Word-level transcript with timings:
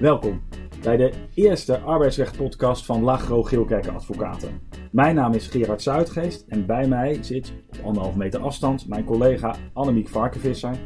Welkom 0.00 0.42
bij 0.82 0.96
de 0.96 1.12
eerste 1.34 1.78
arbeidsrechtpodcast 1.78 2.84
van 2.84 3.02
Lagro 3.02 3.42
Geelkerken 3.42 3.94
Advocaten. 3.94 4.60
Mijn 4.90 5.14
naam 5.14 5.32
is 5.32 5.46
Gerard 5.46 5.82
Zuidgeest 5.82 6.44
en 6.48 6.66
bij 6.66 6.88
mij 6.88 7.18
zit 7.22 7.52
op 7.68 7.84
anderhalf 7.84 8.16
meter 8.16 8.40
afstand 8.40 8.88
mijn 8.88 9.04
collega 9.04 9.56
Annemiek 9.72 10.08
Varkenvisser. 10.08 10.76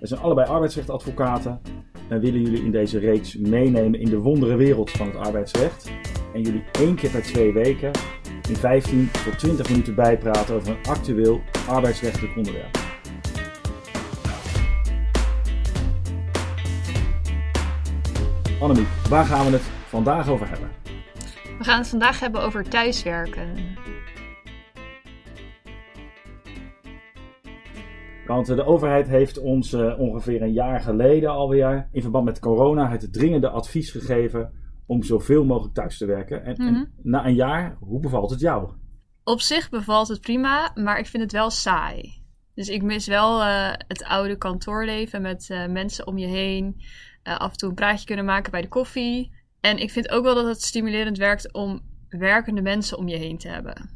We 0.00 0.06
zijn 0.06 0.20
allebei 0.20 0.48
arbeidsrechtadvocaten 0.48 1.60
en 2.08 2.20
willen 2.20 2.42
jullie 2.42 2.64
in 2.64 2.70
deze 2.70 2.98
reeks 2.98 3.36
meenemen 3.36 4.00
in 4.00 4.10
de 4.10 4.18
wondere 4.18 4.56
wereld 4.56 4.90
van 4.90 5.06
het 5.06 5.16
arbeidsrecht. 5.16 5.90
En 6.34 6.42
jullie 6.42 6.64
één 6.72 6.94
keer 6.94 7.10
per 7.10 7.22
twee 7.22 7.52
weken 7.52 7.90
in 8.48 8.56
15 8.56 9.10
tot 9.24 9.38
20 9.38 9.68
minuten 9.70 9.94
bijpraten 9.94 10.54
over 10.54 10.68
een 10.68 10.86
actueel 10.88 11.40
arbeidsrechtelijk 11.68 12.36
onderwerp. 12.36 12.79
Annemiek, 18.60 18.88
waar 19.08 19.24
gaan 19.24 19.46
we 19.46 19.52
het 19.52 19.62
vandaag 19.62 20.28
over 20.28 20.48
hebben? 20.48 20.70
We 21.58 21.64
gaan 21.64 21.78
het 21.78 21.88
vandaag 21.88 22.20
hebben 22.20 22.42
over 22.42 22.68
thuiswerken. 22.68 23.76
Want 28.26 28.46
de 28.46 28.64
overheid 28.64 29.08
heeft 29.08 29.38
ons 29.38 29.72
uh, 29.72 29.98
ongeveer 29.98 30.42
een 30.42 30.52
jaar 30.52 30.80
geleden 30.80 31.30
alweer 31.30 31.88
in 31.92 32.02
verband 32.02 32.24
met 32.24 32.38
corona 32.38 32.90
het 32.90 33.12
dringende 33.12 33.48
advies 33.48 33.90
gegeven 33.90 34.52
om 34.86 35.02
zoveel 35.02 35.44
mogelijk 35.44 35.74
thuis 35.74 35.98
te 35.98 36.06
werken. 36.06 36.44
En, 36.44 36.54
mm 36.58 36.66
-hmm. 36.66 36.76
en 36.76 36.92
na 37.02 37.26
een 37.26 37.34
jaar, 37.34 37.76
hoe 37.78 38.00
bevalt 38.00 38.30
het 38.30 38.40
jou? 38.40 38.70
Op 39.24 39.40
zich 39.40 39.68
bevalt 39.68 40.08
het 40.08 40.20
prima, 40.20 40.70
maar 40.74 40.98
ik 40.98 41.06
vind 41.06 41.22
het 41.22 41.32
wel 41.32 41.50
saai. 41.50 42.22
Dus 42.54 42.68
ik 42.68 42.82
mis 42.82 43.06
wel 43.06 43.40
uh, 43.40 43.72
het 43.88 44.04
oude 44.04 44.36
kantoorleven 44.36 45.22
met 45.22 45.48
uh, 45.48 45.66
mensen 45.66 46.06
om 46.06 46.18
je 46.18 46.26
heen. 46.26 46.80
Uh, 47.24 47.36
af 47.36 47.50
en 47.50 47.56
toe 47.56 47.68
een 47.68 47.74
praatje 47.74 48.06
kunnen 48.06 48.24
maken 48.24 48.50
bij 48.50 48.62
de 48.62 48.68
koffie. 48.68 49.32
En 49.60 49.78
ik 49.78 49.90
vind 49.90 50.10
ook 50.10 50.24
wel 50.24 50.34
dat 50.34 50.46
het 50.46 50.62
stimulerend 50.62 51.18
werkt 51.18 51.52
om 51.52 51.80
werkende 52.08 52.62
mensen 52.62 52.98
om 52.98 53.08
je 53.08 53.16
heen 53.16 53.38
te 53.38 53.48
hebben. 53.48 53.90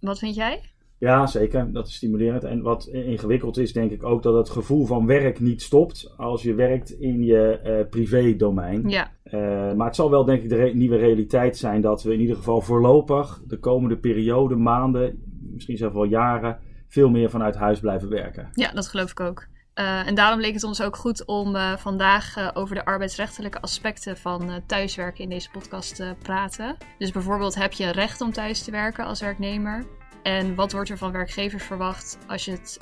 Wat 0.00 0.18
vind 0.18 0.34
jij? 0.34 0.60
Ja, 0.98 1.26
zeker. 1.26 1.72
Dat 1.72 1.86
is 1.86 1.94
stimulerend. 1.94 2.44
En 2.44 2.62
wat 2.62 2.86
ingewikkeld 2.86 3.58
is, 3.58 3.72
denk 3.72 3.90
ik 3.90 4.04
ook 4.04 4.22
dat 4.22 4.34
het 4.34 4.50
gevoel 4.50 4.86
van 4.86 5.06
werk 5.06 5.40
niet 5.40 5.62
stopt 5.62 6.14
als 6.16 6.42
je 6.42 6.54
werkt 6.54 6.90
in 6.90 7.24
je 7.24 7.60
uh, 7.64 7.90
privé-domein. 7.90 8.88
Ja. 8.88 9.10
Uh, 9.24 9.72
maar 9.72 9.86
het 9.86 9.96
zal 9.96 10.10
wel, 10.10 10.24
denk 10.24 10.42
ik, 10.42 10.48
de 10.48 10.56
re 10.56 10.74
nieuwe 10.74 10.96
realiteit 10.96 11.56
zijn 11.56 11.80
dat 11.80 12.02
we 12.02 12.12
in 12.12 12.20
ieder 12.20 12.36
geval 12.36 12.60
voorlopig 12.60 13.42
de 13.46 13.58
komende 13.58 13.96
periode, 13.96 14.56
maanden, 14.56 15.22
misschien 15.52 15.76
zelfs 15.76 15.94
wel 15.94 16.04
jaren, 16.04 16.58
veel 16.88 17.10
meer 17.10 17.30
vanuit 17.30 17.54
huis 17.54 17.80
blijven 17.80 18.08
werken. 18.08 18.48
Ja, 18.52 18.72
dat 18.72 18.88
geloof 18.88 19.10
ik 19.10 19.20
ook. 19.20 19.46
Uh, 19.74 20.06
en 20.06 20.14
daarom 20.14 20.40
leek 20.40 20.54
het 20.54 20.64
ons 20.64 20.82
ook 20.82 20.96
goed 20.96 21.24
om 21.24 21.54
uh, 21.54 21.76
vandaag 21.76 22.36
uh, 22.36 22.48
over 22.54 22.74
de 22.74 22.84
arbeidsrechtelijke 22.84 23.60
aspecten 23.60 24.16
van 24.16 24.62
thuiswerken 24.66 25.24
in 25.24 25.30
deze 25.30 25.50
podcast 25.50 25.94
te 25.94 26.16
praten. 26.22 26.76
Dus 26.98 27.10
bijvoorbeeld 27.10 27.54
heb 27.54 27.72
je 27.72 27.90
recht 27.90 28.20
om 28.20 28.32
thuis 28.32 28.62
te 28.62 28.70
werken 28.70 29.04
als 29.04 29.20
werknemer? 29.20 29.86
En 30.22 30.54
wat 30.54 30.72
wordt 30.72 30.90
er 30.90 30.98
van 30.98 31.12
werkgevers 31.12 31.64
verwacht 31.64 32.18
als, 32.26 32.44
je 32.44 32.50
het, 32.50 32.78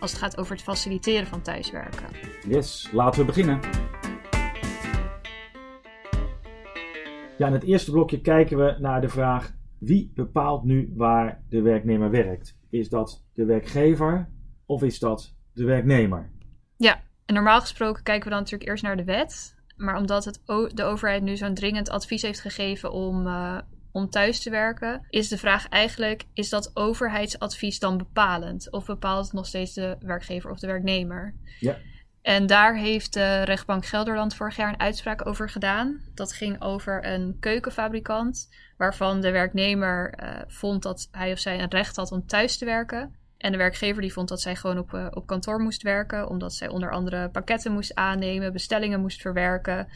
als 0.00 0.10
het 0.10 0.20
gaat 0.20 0.38
over 0.38 0.52
het 0.52 0.62
faciliteren 0.62 1.26
van 1.26 1.42
thuiswerken? 1.42 2.06
Yes, 2.48 2.88
laten 2.92 3.20
we 3.20 3.26
beginnen. 3.26 3.60
Ja, 7.38 7.46
in 7.46 7.52
het 7.52 7.64
eerste 7.64 7.90
blokje 7.90 8.20
kijken 8.20 8.58
we 8.58 8.76
naar 8.78 9.00
de 9.00 9.08
vraag: 9.08 9.52
wie 9.78 10.12
bepaalt 10.14 10.64
nu 10.64 10.92
waar 10.96 11.42
de 11.48 11.62
werknemer 11.62 12.10
werkt? 12.10 12.56
Is 12.70 12.88
dat 12.88 13.24
de 13.34 13.44
werkgever 13.44 14.28
of 14.66 14.82
is 14.82 14.98
dat 14.98 15.34
de 15.52 15.64
werknemer? 15.64 16.32
Ja, 16.76 17.02
en 17.26 17.34
normaal 17.34 17.60
gesproken 17.60 18.02
kijken 18.02 18.24
we 18.24 18.30
dan 18.30 18.38
natuurlijk 18.38 18.70
eerst 18.70 18.82
naar 18.82 18.96
de 18.96 19.04
wet. 19.04 19.54
Maar 19.76 19.96
omdat 19.96 20.24
het 20.24 20.40
de 20.74 20.82
overheid 20.82 21.22
nu 21.22 21.36
zo'n 21.36 21.54
dringend 21.54 21.90
advies 21.90 22.22
heeft 22.22 22.40
gegeven 22.40 22.92
om, 22.92 23.26
uh, 23.26 23.58
om 23.92 24.10
thuis 24.10 24.42
te 24.42 24.50
werken, 24.50 25.06
is 25.10 25.28
de 25.28 25.38
vraag 25.38 25.68
eigenlijk: 25.68 26.24
is 26.32 26.48
dat 26.48 26.70
overheidsadvies 26.74 27.78
dan 27.78 27.98
bepalend? 27.98 28.72
Of 28.72 28.86
bepaalt 28.86 29.24
het 29.24 29.34
nog 29.34 29.46
steeds 29.46 29.74
de 29.74 29.96
werkgever 30.00 30.50
of 30.50 30.58
de 30.58 30.66
werknemer? 30.66 31.34
Ja. 31.60 31.76
En 32.22 32.46
daar 32.46 32.76
heeft 32.76 33.12
de 33.12 33.42
rechtbank 33.42 33.86
Gelderland 33.86 34.34
vorig 34.34 34.56
jaar 34.56 34.68
een 34.68 34.80
uitspraak 34.80 35.26
over 35.26 35.50
gedaan. 35.50 36.00
Dat 36.14 36.32
ging 36.32 36.62
over 36.62 37.06
een 37.06 37.36
keukenfabrikant, 37.40 38.48
waarvan 38.76 39.20
de 39.20 39.30
werknemer 39.30 40.14
uh, 40.22 40.28
vond 40.46 40.82
dat 40.82 41.08
hij 41.10 41.32
of 41.32 41.38
zij 41.38 41.60
een 41.60 41.70
recht 41.70 41.96
had 41.96 42.12
om 42.12 42.26
thuis 42.26 42.58
te 42.58 42.64
werken. 42.64 43.14
En 43.44 43.52
de 43.52 43.58
werkgever 43.58 44.02
die 44.02 44.12
vond 44.12 44.28
dat 44.28 44.40
zij 44.40 44.56
gewoon 44.56 44.78
op, 44.78 44.92
uh, 44.92 45.06
op 45.10 45.26
kantoor 45.26 45.60
moest 45.60 45.82
werken, 45.82 46.28
omdat 46.28 46.54
zij 46.54 46.68
onder 46.68 46.90
andere 46.90 47.28
pakketten 47.28 47.72
moest 47.72 47.94
aannemen, 47.94 48.52
bestellingen 48.52 49.00
moest 49.00 49.20
verwerken. 49.20 49.88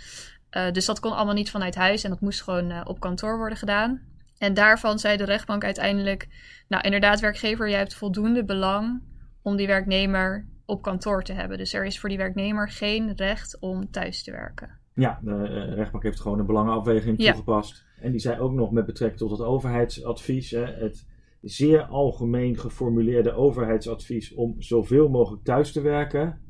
Uh, 0.56 0.70
dus 0.70 0.84
dat 0.86 1.00
kon 1.00 1.12
allemaal 1.12 1.34
niet 1.34 1.50
vanuit 1.50 1.74
huis 1.74 2.04
en 2.04 2.10
dat 2.10 2.20
moest 2.20 2.42
gewoon 2.42 2.70
uh, 2.70 2.80
op 2.84 3.00
kantoor 3.00 3.36
worden 3.36 3.58
gedaan. 3.58 4.00
En 4.38 4.54
daarvan 4.54 4.98
zei 4.98 5.16
de 5.16 5.24
rechtbank 5.24 5.64
uiteindelijk: 5.64 6.28
Nou, 6.68 6.82
inderdaad, 6.82 7.20
werkgever, 7.20 7.68
jij 7.68 7.78
hebt 7.78 7.94
voldoende 7.94 8.44
belang 8.44 9.02
om 9.42 9.56
die 9.56 9.66
werknemer 9.66 10.46
op 10.66 10.82
kantoor 10.82 11.22
te 11.22 11.32
hebben. 11.32 11.58
Dus 11.58 11.72
er 11.72 11.84
is 11.84 12.00
voor 12.00 12.08
die 12.08 12.18
werknemer 12.18 12.70
geen 12.70 13.12
recht 13.16 13.56
om 13.60 13.90
thuis 13.90 14.22
te 14.22 14.30
werken. 14.30 14.70
Ja, 14.94 15.18
de 15.22 15.74
rechtbank 15.74 16.02
heeft 16.02 16.20
gewoon 16.20 16.38
een 16.38 16.46
belangenafweging 16.46 17.22
Ja. 17.22 17.26
toegepast. 17.26 17.84
En 18.00 18.10
die 18.10 18.20
zei 18.20 18.40
ook 18.40 18.52
nog 18.52 18.70
met 18.70 18.86
betrekking 18.86 19.20
tot 19.20 19.30
het 19.30 19.40
overheidsadvies, 19.40 20.50
hè, 20.50 20.64
het 20.64 21.06
zeer 21.40 21.82
algemeen 21.82 22.56
geformuleerde 22.56 23.32
overheidsadvies 23.32 24.34
om 24.34 24.54
zoveel 24.62 25.08
mogelijk 25.08 25.44
thuis 25.44 25.72
te 25.72 25.80
werken, 25.80 26.40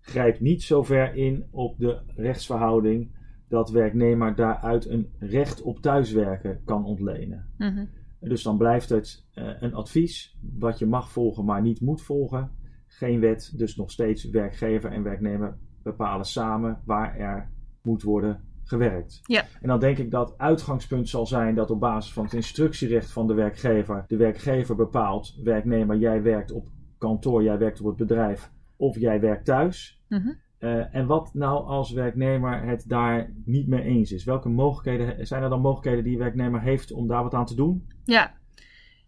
grijpt 0.00 0.40
niet 0.40 0.62
zo 0.62 0.82
ver 0.82 1.14
in 1.14 1.46
op 1.50 1.78
de 1.78 2.02
rechtsverhouding 2.06 3.16
dat 3.48 3.70
werknemer 3.70 4.34
daaruit 4.34 4.86
een 4.86 5.12
recht 5.18 5.62
op 5.62 5.80
thuiswerken 5.80 6.60
kan 6.64 6.84
ontlenen. 6.84 7.50
Mhm. 7.58 7.84
Dus 8.20 8.42
dan 8.42 8.58
blijft 8.58 8.88
het 8.88 9.26
uh, 9.34 9.50
een 9.60 9.74
advies 9.74 10.38
wat 10.58 10.78
je 10.78 10.86
mag 10.86 11.10
volgen, 11.10 11.44
maar 11.44 11.62
niet 11.62 11.80
moet 11.80 12.02
volgen. 12.02 12.50
Geen 12.86 13.20
wet, 13.20 13.52
dus 13.56 13.76
nog 13.76 13.90
steeds 13.90 14.24
werkgever 14.24 14.92
en 14.92 15.02
werknemer 15.02 15.58
bepalen 15.82 16.26
samen 16.26 16.82
waar 16.84 17.16
er 17.16 17.50
moet 17.82 18.02
worden 18.02 18.47
gewerkt. 18.68 19.20
Ja. 19.22 19.44
En 19.60 19.68
dan 19.68 19.80
denk 19.80 19.98
ik 19.98 20.10
dat 20.10 20.34
uitgangspunt 20.36 21.08
zal 21.08 21.26
zijn 21.26 21.54
dat 21.54 21.70
op 21.70 21.80
basis 21.80 22.12
van 22.12 22.24
het 22.24 22.32
instructierecht 22.32 23.10
van 23.10 23.26
de 23.26 23.34
werkgever, 23.34 24.04
de 24.06 24.16
werkgever 24.16 24.76
bepaalt, 24.76 25.34
werknemer, 25.42 25.96
jij 25.96 26.22
werkt 26.22 26.52
op 26.52 26.66
kantoor, 26.98 27.42
jij 27.42 27.58
werkt 27.58 27.80
op 27.80 27.86
het 27.86 27.96
bedrijf 27.96 28.50
of 28.76 28.98
jij 28.98 29.20
werkt 29.20 29.44
thuis. 29.44 30.00
Mhm. 30.08 30.32
Uh, 30.60 30.94
en 30.94 31.06
wat 31.06 31.34
nou 31.34 31.64
als 31.66 31.92
werknemer 31.92 32.62
het 32.62 32.84
daar 32.88 33.32
niet 33.44 33.68
mee 33.68 33.82
eens 33.82 34.12
is? 34.12 34.24
Welke 34.24 34.48
mogelijkheden 34.48 35.26
zijn 35.26 35.42
er 35.42 35.48
dan 35.48 35.60
mogelijkheden 35.60 36.04
die 36.04 36.12
de 36.12 36.22
werknemer 36.22 36.60
heeft 36.60 36.92
om 36.92 37.06
daar 37.06 37.22
wat 37.22 37.34
aan 37.34 37.46
te 37.46 37.54
doen? 37.54 37.86
Ja. 38.04 38.36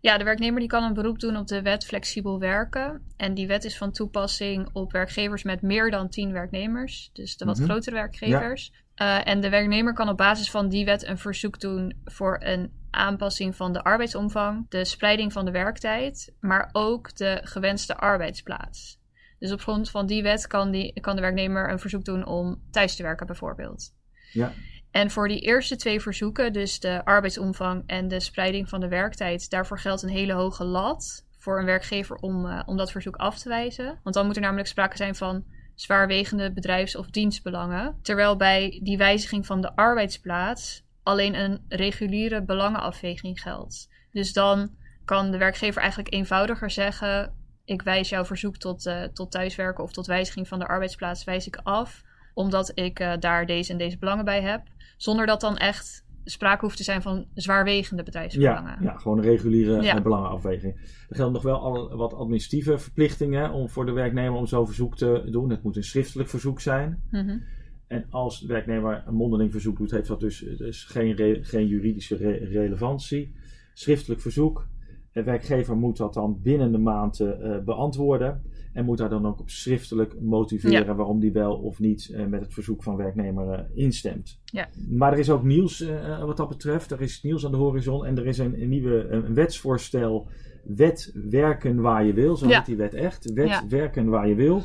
Ja, 0.01 0.19
de 0.19 0.25
werknemer 0.25 0.61
die 0.61 0.69
kan 0.69 0.83
een 0.83 0.95
beroep 0.95 1.19
doen 1.19 1.37
op 1.37 1.47
de 1.47 1.63
wet 1.63 1.85
flexibel 1.85 2.39
werken. 2.39 3.03
En 3.17 3.35
die 3.35 3.47
wet 3.47 3.65
is 3.65 3.79
van 3.79 3.93
toepassing 3.93 4.69
op 4.73 4.93
werkgevers 4.93 5.43
met 5.43 5.63
meer 5.63 5.91
dan 5.91 6.09
10 6.09 6.33
werknemers. 6.33 7.11
Dus 7.13 7.37
de 7.37 7.45
wat 7.45 7.59
Mhm. 7.59 7.69
grotere 7.69 7.97
werkgevers. 7.97 8.73
Uh, 9.03 9.29
en 9.29 9.41
de 9.41 9.49
werknemer 9.49 9.93
kan 9.93 10.09
op 10.09 10.17
basis 10.17 10.51
van 10.51 10.69
die 10.69 10.85
wet 10.85 11.07
een 11.07 11.19
verzoek 11.19 11.61
doen 11.61 12.01
voor 12.05 12.41
een 12.43 12.73
aanpassing 12.91 13.57
van 13.57 13.73
de 13.73 13.83
arbeidsomvang, 13.83 14.67
de 14.69 14.85
spreiding 14.85 15.33
van 15.33 15.45
de 15.45 15.51
werktijd, 15.51 16.35
maar 16.41 16.69
ook 16.73 17.17
de 17.17 17.41
gewenste 17.45 17.97
arbeidsplaats. 17.97 18.99
Dus 19.39 19.53
op 19.53 19.61
grond 19.61 19.91
van 19.91 20.07
die 20.07 20.23
wet 20.23 20.47
kan, 20.47 20.71
die, 20.71 21.01
kan 21.01 21.15
de 21.15 21.21
werknemer 21.21 21.71
een 21.71 21.79
verzoek 21.79 22.05
doen 22.05 22.27
om 22.27 22.63
thuis 22.71 22.97
te 22.97 23.03
werken, 23.03 23.27
bijvoorbeeld. 23.27 23.95
Ja. 24.33 24.53
En 24.91 25.11
voor 25.11 25.29
die 25.29 25.41
eerste 25.41 25.77
twee 25.77 26.01
verzoeken, 26.01 26.53
dus 26.53 26.81
de 26.81 27.05
arbeidsomvang 27.05 27.83
en 27.87 28.09
de 28.09 28.21
spreiding 28.21 28.69
van 28.69 28.81
de 28.81 28.89
werktijd, 28.89 29.51
daarvoor 29.51 29.79
geldt 29.79 30.03
een 30.03 30.09
hele 30.09 30.33
hoge 30.33 30.65
lat 30.65 31.27
voor 31.39 31.59
een 31.59 31.65
werkgever 31.65 32.17
om, 32.17 32.47
uh, 32.47 32.63
om 32.67 32.77
dat 32.77 32.91
verzoek 32.91 33.17
af 33.17 33.39
te 33.39 33.49
wijzen. 33.49 33.99
Want 34.03 34.15
dan 34.15 34.27
moet 34.27 34.37
er 34.37 34.43
namelijk 34.43 34.69
sprake 34.69 34.97
zijn 34.97 35.15
van 35.15 35.45
zwaarwegende 35.81 36.53
bedrijfs- 36.53 36.97
of 36.97 37.11
dienstbelangen. 37.11 37.99
Terwijl 38.03 38.37
bij 38.37 38.81
die 38.83 38.97
wijziging 38.97 39.47
van 39.47 39.61
de 39.61 39.77
arbeidsplaats 39.77 40.83
alleen 41.03 41.35
een 41.35 41.65
reguliere 41.69 42.43
belangenafweging 42.43 43.41
geldt. 43.41 43.89
Dus 44.13 44.33
dan 44.33 44.71
kan 45.05 45.31
de 45.31 45.39
werkgever 45.39 45.81
eigenlijk 45.81 46.15
eenvoudiger 46.15 46.71
zeggen: 46.71 47.35
Ik 47.65 47.83
wijs 47.83 48.09
jouw 48.09 48.25
verzoek 48.25 48.57
tot, 48.57 48.87
uh, 48.87 49.03
tot 49.03 49.31
thuiswerken 49.31 49.85
of 49.85 49.93
tot 49.93 50.07
wijziging 50.07 50.49
van 50.49 50.59
de 50.59 50.67
arbeidsplaats 50.67 51.25
wijs 51.25 51.47
ik 51.47 51.61
af, 51.63 52.03
omdat 52.35 52.73
ik 52.75 53.01
uh, 53.01 53.13
daar 53.19 53.47
deze 53.47 53.73
en 53.73 53.79
deze 53.79 53.99
belangen 53.99 54.25
bij 54.25 54.43
heb. 54.43 54.63
Zonder 54.97 55.27
dat 55.27 55.41
dan 55.41 55.57
echt 55.57 56.05
sprake 56.25 56.65
hoeft 56.65 56.77
te 56.77 56.83
zijn 56.83 57.03
van 57.03 57.27
zwaarwegende 57.35 58.03
bedrijfsbelangen. 58.03 58.77
Ja, 58.81 58.93
ja 58.93 58.97
gewoon 58.99 59.19
een 59.19 59.25
reguliere 59.25 59.83
Ja. 59.83 60.01
belangenafweging. 60.03 60.75
Er 61.09 61.17
gelden 61.17 61.33
nog 61.33 61.43
wel 61.43 61.97
wat 61.97 62.15
administratieve 62.15 62.79
verplichtingen 62.79 63.51
om 63.53 63.69
voor 63.69 63.87
de 63.87 63.93
werknemer 63.93 64.39
om 64.39 64.47
zo'n 64.47 64.67
verzoek 64.67 64.97
te 64.97 65.29
doen. 65.31 65.51
Het 65.51 65.63
moet 65.63 65.77
een 65.77 65.85
schriftelijk 65.85 66.29
verzoek 66.29 66.61
zijn. 66.61 67.03
Mhm. 67.11 67.39
En 67.87 68.07
als 68.11 68.41
de 68.41 68.47
werknemer 68.47 69.03
een 69.07 69.15
mondeling 69.15 69.53
verzoek 69.53 69.77
doet, 69.77 69.91
heeft 69.91 70.09
dat 70.09 70.21
dus, 70.21 70.39
dus 70.57 70.85
geen, 70.85 71.15
re- 71.15 71.39
geen 71.43 71.67
juridische 71.67 72.17
re- 72.17 72.45
relevantie. 72.45 73.35
Schriftelijk 73.75 74.21
verzoek. 74.21 74.67
De 75.13 75.23
werkgever 75.23 75.77
moet 75.77 75.97
dat 75.97 76.15
dan 76.15 76.41
binnen 76.43 76.73
de 76.73 76.79
maand 76.79 77.21
eh, 77.21 77.59
beantwoorden. 77.65 78.43
En 78.73 78.85
moet 78.85 78.99
daar 78.99 79.09
dan 79.09 79.27
ook 79.27 79.41
op 79.41 79.51
schriftelijk 79.51 80.21
motiveren 80.21 80.97
waarom 80.97 81.21
die 81.21 81.33
wel 81.33 81.55
of 81.55 81.79
niet 81.79 82.11
eh, 82.15 82.27
met 82.27 82.41
het 82.41 82.53
verzoek 82.53 82.83
van 82.83 82.97
werknemer 82.97 83.53
eh, 83.53 83.65
instemt. 83.75 84.39
Ja. 84.45 84.69
Maar 84.89 85.13
er 85.13 85.19
is 85.19 85.31
ook 85.31 85.43
nieuws 85.43 85.81
eh, 85.81 86.25
wat 86.25 86.37
dat 86.37 86.49
betreft. 86.49 86.91
Er 86.91 87.01
is 87.01 87.23
nieuws 87.23 87.45
aan 87.45 87.51
de 87.51 87.57
horizon 87.57 88.07
en 88.07 88.19
er 88.19 88.27
is 88.27 88.39
een, 88.39 88.63
een 88.63 88.69
nieuwe 88.69 89.09
een 89.09 89.35
wetsvoorstel. 89.35 90.29
Wet 90.65 91.13
werken 91.31 91.81
waar 91.81 92.05
je 92.05 92.13
wil, 92.13 92.37
zo 92.37 92.49
Ja. 92.49 92.57
heet 92.57 92.67
die 92.67 92.77
wet 92.77 92.95
echt. 92.95 93.33
Wet 93.33 93.49
Ja. 93.49 93.69
werken 93.69 94.09
waar 94.09 94.29
je 94.29 94.35
wil. 94.35 94.63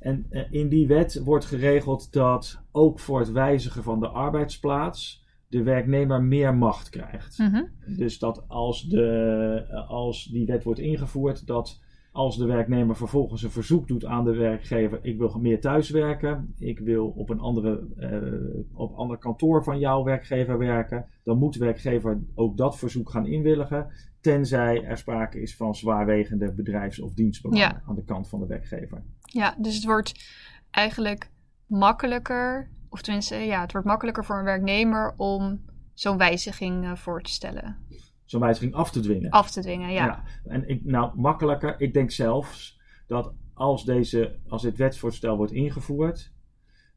En 0.00 0.26
in 0.50 0.68
die 0.68 0.86
wet 0.86 1.20
wordt 1.24 1.44
geregeld 1.44 2.12
dat 2.12 2.60
ook 2.72 3.00
voor 3.00 3.18
het 3.18 3.32
wijzigen 3.32 3.82
van 3.82 4.00
de 4.00 4.08
arbeidsplaats 4.08 5.24
de 5.48 5.62
werknemer 5.62 6.22
meer 6.22 6.54
macht 6.54 6.88
krijgt. 6.88 7.38
Mhm. 7.38 7.62
Dus 7.96 8.18
dat 8.18 8.44
als, 8.48 8.82
de, 8.82 9.84
als 9.88 10.24
die 10.24 10.46
wet 10.46 10.64
wordt 10.64 10.80
ingevoerd, 10.80 11.46
dat 11.46 11.80
als 12.16 12.36
de 12.36 12.46
werknemer 12.46 12.96
vervolgens 12.96 13.42
een 13.42 13.50
verzoek 13.50 13.88
doet 13.88 14.04
aan 14.04 14.24
de 14.24 14.34
werkgever: 14.34 14.98
ik 15.02 15.18
wil 15.18 15.38
meer 15.40 15.60
thuiswerken, 15.60 16.54
ik 16.58 16.78
wil 16.78 17.06
op 17.06 17.30
een 17.30 17.40
andere, 17.40 17.86
eh, 17.96 18.78
op 18.78 18.94
ander 18.94 19.18
kantoor 19.18 19.64
van 19.64 19.78
jouw 19.78 20.04
werkgever 20.04 20.58
werken, 20.58 21.06
dan 21.22 21.38
moet 21.38 21.52
de 21.52 21.58
werkgever 21.58 22.20
ook 22.34 22.56
dat 22.56 22.78
verzoek 22.78 23.10
gaan 23.10 23.26
inwilligen, 23.26 23.86
tenzij 24.20 24.84
er 24.84 24.98
sprake 24.98 25.40
is 25.40 25.56
van 25.56 25.74
zwaarwegende 25.74 26.52
bedrijfs- 26.52 27.00
of 27.00 27.14
dienstbelangen 27.14 27.68
Ja. 27.68 27.82
aan 27.86 27.94
de 27.94 28.04
kant 28.04 28.28
van 28.28 28.40
de 28.40 28.46
werkgever. 28.46 29.02
Ja, 29.22 29.54
dus 29.58 29.74
het 29.74 29.84
wordt 29.84 30.14
eigenlijk 30.70 31.30
makkelijker, 31.66 32.70
of 32.88 33.02
tenminste, 33.02 33.34
ja, 33.34 33.60
het 33.60 33.72
wordt 33.72 33.86
makkelijker 33.86 34.24
voor 34.24 34.38
een 34.38 34.44
werknemer 34.44 35.14
om 35.16 35.60
zo'n 35.94 36.16
wijziging 36.16 36.84
eh, 36.84 36.96
voor 36.96 37.22
te 37.22 37.30
stellen. 37.30 37.76
Zo'n 38.26 38.40
wijziging 38.40 38.74
af 38.74 38.90
te 38.90 39.00
dwingen. 39.00 39.30
Af 39.30 39.50
te 39.50 39.60
dwingen, 39.60 39.92
ja. 39.92 40.22
En 40.44 40.68
ik, 40.68 40.84
nou, 40.84 41.12
makkelijker. 41.14 41.80
Ik 41.80 41.94
denk 41.94 42.10
zelfs 42.10 42.80
dat 43.06 43.34
als, 43.54 43.84
deze, 43.84 44.38
als 44.48 44.62
dit 44.62 44.76
wetsvoorstel 44.76 45.36
wordt 45.36 45.52
ingevoerd, 45.52 46.32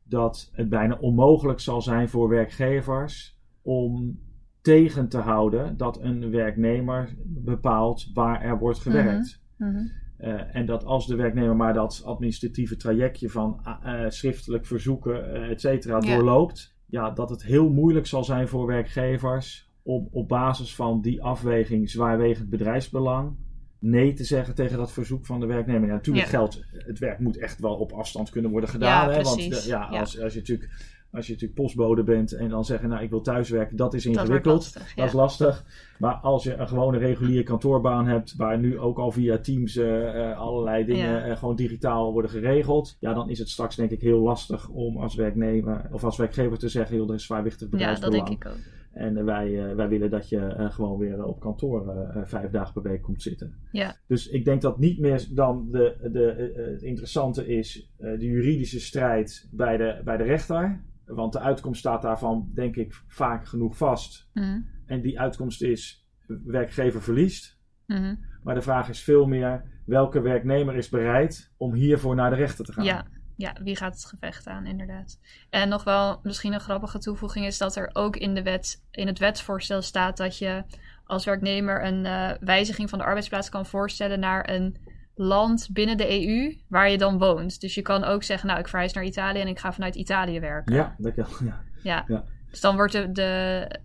dat 0.03 0.49
het 0.53 0.69
bijna 0.69 0.97
onmogelijk 0.99 1.59
zal 1.59 1.81
zijn 1.81 2.09
voor 2.09 2.29
werkgevers 2.29 3.37
om 3.61 4.19
tegen 4.61 5.09
te 5.09 5.17
houden 5.17 5.77
dat 5.77 6.01
een 6.01 6.31
werknemer 6.31 7.15
bepaalt 7.25 8.09
waar 8.13 8.41
er 8.41 8.57
wordt 8.57 8.79
gewerkt. 8.79 9.41
Mhm. 9.57 9.87
Eh, 10.17 10.55
en 10.55 10.65
dat 10.65 10.85
als 10.85 11.07
de 11.07 11.15
werknemer 11.15 11.55
maar 11.55 11.73
dat 11.73 12.01
administratieve 12.05 12.75
trajectje 12.75 13.29
van 13.29 13.59
ah, 13.63 14.03
eh, 14.03 14.09
schriftelijk 14.09 14.65
verzoeken, 14.65 15.33
eh, 15.33 15.49
et 15.49 15.61
cetera, 15.61 15.99
Ja. 16.01 16.15
doorloopt, 16.15 16.75
ja, 16.85 17.11
dat 17.11 17.29
het 17.29 17.43
heel 17.43 17.69
moeilijk 17.69 18.07
zal 18.07 18.23
zijn 18.23 18.47
voor 18.47 18.65
werkgevers 18.65 19.68
om 19.89 20.07
op 20.11 20.27
basis 20.27 20.75
van 20.75 21.01
die 21.01 21.23
afweging 21.23 21.89
zwaarwegend 21.89 22.49
bedrijfsbelang 22.49 23.35
nee 23.79 24.13
te 24.13 24.23
zeggen 24.23 24.55
tegen 24.55 24.77
dat 24.77 24.91
verzoek 24.91 25.25
van 25.25 25.39
de 25.39 25.45
werknemer. 25.45 25.87
Ja, 25.87 25.93
natuurlijk 25.93 26.25
Ja. 26.25 26.31
geldt, 26.31 26.63
het 26.71 26.99
werk 26.99 27.19
moet 27.19 27.37
echt 27.37 27.59
wel 27.59 27.75
op 27.75 27.91
afstand 27.91 28.29
kunnen 28.29 28.51
worden 28.51 28.69
gedaan. 28.69 29.09
Ja, 29.09 29.15
hè, 29.15 29.21
want 29.21 29.39
eh, 29.39 29.65
ja. 29.65 29.81
Als, 29.85 30.21
als 30.21 30.33
je 30.33 30.39
natuurlijk 30.39 30.69
als 31.11 31.25
je 31.27 31.33
natuurlijk 31.33 31.59
postbode 31.61 32.03
bent 32.03 32.31
en 32.31 32.49
dan 32.49 32.65
zeggen, 32.65 32.89
nou 32.89 33.03
ik 33.03 33.09
wil 33.09 33.21
thuiswerken, 33.21 33.77
dat 33.77 33.93
is 33.93 34.03
Dat 34.03 34.13
ingewikkeld. 34.13 34.53
lastig. 34.55 34.93
Dat 34.95 35.05
is 35.05 35.13
lastig. 35.13 35.65
Maar 35.99 36.13
als 36.13 36.43
je 36.43 36.53
een 36.55 36.67
gewone 36.67 36.97
reguliere 36.97 37.43
kantoorbaan 37.43 38.07
hebt, 38.07 38.35
waar 38.35 38.59
nu 38.59 38.79
ook 38.79 38.97
al 38.97 39.11
via 39.11 39.37
Teams 39.37 39.75
eh, 39.75 40.29
eh, 40.31 40.37
allerlei 40.39 40.85
dingen 40.85 41.37
gewoon 41.37 41.55
digitaal 41.55 42.11
worden 42.11 42.31
geregeld, 42.31 42.97
ja, 42.99 43.13
dan 43.13 43.29
is 43.29 43.39
het 43.39 43.49
straks 43.49 43.75
denk 43.75 43.91
ik 43.91 44.01
heel 44.01 44.19
lastig 44.19 44.69
om 44.69 44.97
als 44.97 45.15
werknemer 45.15 45.87
of 45.91 46.03
als 46.03 46.17
werkgever 46.17 46.57
te 46.57 46.69
zeggen, 46.69 46.97
joh, 46.97 47.09
er 47.09 47.15
is 47.15 47.23
zwaarwichtig 47.25 47.61
ja, 47.61 47.67
dat 47.67 47.79
bedrijfsbelang. 47.79 48.27
denk 48.27 48.43
ik 48.43 48.49
ook. 48.51 48.57
En 48.91 49.17
eh, 49.17 49.23
wij, 49.23 49.69
eh, 49.69 49.75
wij 49.75 49.87
willen 49.87 50.09
dat 50.09 50.29
je 50.29 50.39
eh, 50.39 50.71
gewoon 50.71 50.97
weer 50.97 51.23
op 51.23 51.39
kantoor 51.39 51.89
eh, 51.89 52.15
eh, 52.15 52.25
vijf 52.25 52.51
dagen 52.51 52.73
per 52.73 52.91
week 52.91 53.01
komt 53.01 53.21
zitten. 53.21 53.53
Ja. 53.71 53.95
Dus 54.07 54.27
ik 54.27 54.45
denk 54.45 54.61
dat 54.61 54.79
niet 54.79 54.99
meer 54.99 55.27
dan 55.31 55.67
de, 55.71 56.09
de, 56.11 56.31
eh, 56.31 56.65
het 56.71 56.81
interessante 56.81 57.47
is 57.47 57.91
eh, 57.97 58.19
de 58.19 58.25
juridische 58.25 58.79
strijd 58.79 59.49
bij 59.51 59.77
de, 59.77 60.01
bij 60.03 60.17
de 60.17 60.23
rechter. 60.23 60.83
Want 61.05 61.33
de 61.33 61.39
uitkomst 61.39 61.79
staat 61.79 62.01
daarvan, 62.01 62.51
denk 62.53 62.75
ik, 62.75 62.93
vaak 63.07 63.47
genoeg 63.47 63.77
vast. 63.77 64.29
Mhm. 64.33 64.61
En 64.85 65.01
die 65.01 65.19
uitkomst 65.19 65.61
is 65.61 66.07
werkgever 66.45 67.01
verliest. 67.01 67.59
Mhm. 67.85 68.15
Maar 68.43 68.55
de 68.55 68.61
vraag 68.61 68.89
is 68.89 69.03
veel 69.03 69.25
meer 69.25 69.63
welke 69.85 70.21
werknemer 70.21 70.75
is 70.75 70.89
bereid 70.89 71.53
om 71.57 71.73
hiervoor 71.73 72.15
naar 72.15 72.29
de 72.29 72.35
rechter 72.35 72.65
te 72.65 72.73
gaan. 72.73 72.85
Ja, 72.85 73.05
ja, 73.39 73.55
wie 73.63 73.75
gaat 73.75 73.93
het 73.93 74.05
gevecht 74.05 74.47
aan, 74.47 74.65
inderdaad. 74.65 75.19
En 75.49 75.69
nog 75.69 75.83
wel 75.83 76.19
misschien 76.23 76.53
een 76.53 76.59
grappige 76.59 76.99
toevoeging 76.99 77.45
is 77.45 77.57
dat 77.57 77.75
er 77.75 77.89
ook 77.93 78.15
in, 78.15 78.33
de 78.33 78.43
wet, 78.43 78.83
in 78.91 79.07
het 79.07 79.19
wetsvoorstel 79.19 79.81
staat 79.81 80.17
dat 80.17 80.37
je 80.37 80.63
als 81.03 81.25
werknemer 81.25 81.85
een 81.85 82.05
eh, 82.05 82.31
wijziging 82.39 82.89
van 82.89 82.99
de 82.99 83.05
arbeidsplaats 83.05 83.49
kan 83.49 83.65
voorstellen 83.65 84.19
naar 84.19 84.49
een 84.49 84.77
land 85.15 85.69
binnen 85.71 85.97
de 85.97 86.27
EU 86.27 86.57
waar 86.67 86.89
je 86.89 86.97
dan 86.97 87.17
woont. 87.17 87.61
Dus 87.61 87.75
je 87.75 87.81
kan 87.81 88.03
ook 88.03 88.23
zeggen, 88.23 88.47
nou 88.47 88.59
ik 88.59 88.67
verhuis 88.67 88.93
naar 88.93 89.03
Italië 89.03 89.39
en 89.41 89.47
ik 89.47 89.59
ga 89.59 89.73
vanuit 89.73 89.95
Italië 89.95 90.39
werken. 90.39 90.75
Ja, 90.75 90.95
dat 90.97 91.13
kan, 91.13 91.27
ja. 91.43 91.61
Ja. 91.83 92.03
Ja. 92.07 92.23
Dus 92.49 92.59
dan 92.59 92.75
wordt 92.75 92.91
de, 92.91 93.11
de, 93.11 93.21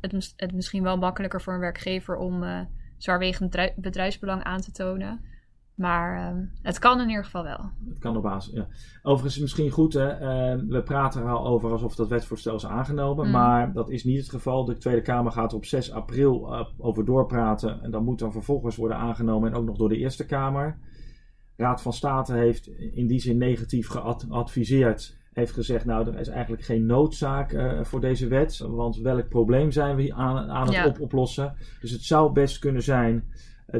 het, 0.00 0.32
het 0.36 0.52
misschien 0.52 0.82
wel 0.82 0.98
makkelijker 0.98 1.42
voor 1.42 1.54
een 1.54 1.60
werkgever 1.60 2.16
om 2.16 2.42
eh 2.42 2.60
zwaarwegend 2.96 3.72
bedrijfsbelang 3.76 4.44
aan 4.44 4.60
te 4.60 4.72
tonen. 4.72 5.20
Maar 5.74 6.26
ehm, 6.26 6.44
het 6.62 6.78
kan 6.78 7.00
in 7.00 7.08
ieder 7.08 7.24
geval 7.24 7.42
wel. 7.42 7.70
Het 7.88 7.98
kan 7.98 8.16
op 8.16 8.22
basis. 8.22 8.52
Ja. 8.54 8.66
Overigens 9.02 9.40
misschien 9.42 9.70
goed, 9.70 9.92
hè, 9.92 10.08
eh, 10.08 10.58
we 10.68 10.82
praten 10.82 11.22
er 11.22 11.28
al 11.28 11.46
over 11.46 11.70
alsof 11.70 11.94
dat 11.94 12.08
wetsvoorstel 12.08 12.54
is 12.54 12.66
aangenomen. 12.66 13.26
Mm. 13.26 13.32
Maar 13.32 13.72
dat 13.72 13.90
is 13.90 14.04
niet 14.04 14.18
het 14.18 14.30
geval. 14.30 14.64
De 14.64 14.76
Tweede 14.76 15.02
Kamer 15.02 15.32
gaat 15.32 15.50
er 15.50 15.56
op 15.56 15.64
6 15.64 15.92
april 15.92 16.52
eh, 16.52 16.66
over 16.78 17.04
doorpraten. 17.04 17.82
En 17.82 17.90
dan 17.90 18.04
moet 18.04 18.18
dan 18.18 18.32
vervolgens 18.32 18.76
worden 18.76 18.96
aangenomen 18.96 19.50
en 19.50 19.56
ook 19.58 19.64
nog 19.64 19.76
door 19.76 19.88
de 19.88 19.96
Eerste 19.96 20.26
Kamer. 20.26 20.78
Raad 21.56 21.82
van 21.82 21.92
State 21.92 22.32
heeft 22.32 22.68
in 22.68 23.06
die 23.06 23.20
zin 23.20 23.38
negatief 23.38 23.88
geadviseerd. 23.88 25.16
Heeft 25.32 25.52
gezegd, 25.52 25.84
nou, 25.84 26.08
er 26.08 26.18
is 26.18 26.28
eigenlijk 26.28 26.62
geen 26.62 26.86
noodzaak 26.86 27.52
eh, 27.52 27.84
voor 27.84 28.00
deze 28.00 28.28
wet. 28.28 28.58
Want 28.58 28.96
welk 28.96 29.28
probleem 29.28 29.70
zijn 29.70 29.96
we 29.96 30.02
hier 30.02 30.14
aan, 30.14 30.50
aan 30.50 30.66
het 30.66 30.74
Ja. 30.74 30.86
op 30.86 31.00
oplossen? 31.00 31.54
Dus 31.80 31.90
het 31.90 32.02
zou 32.02 32.32
best 32.32 32.58
kunnen 32.58 32.82
zijn 32.82 33.24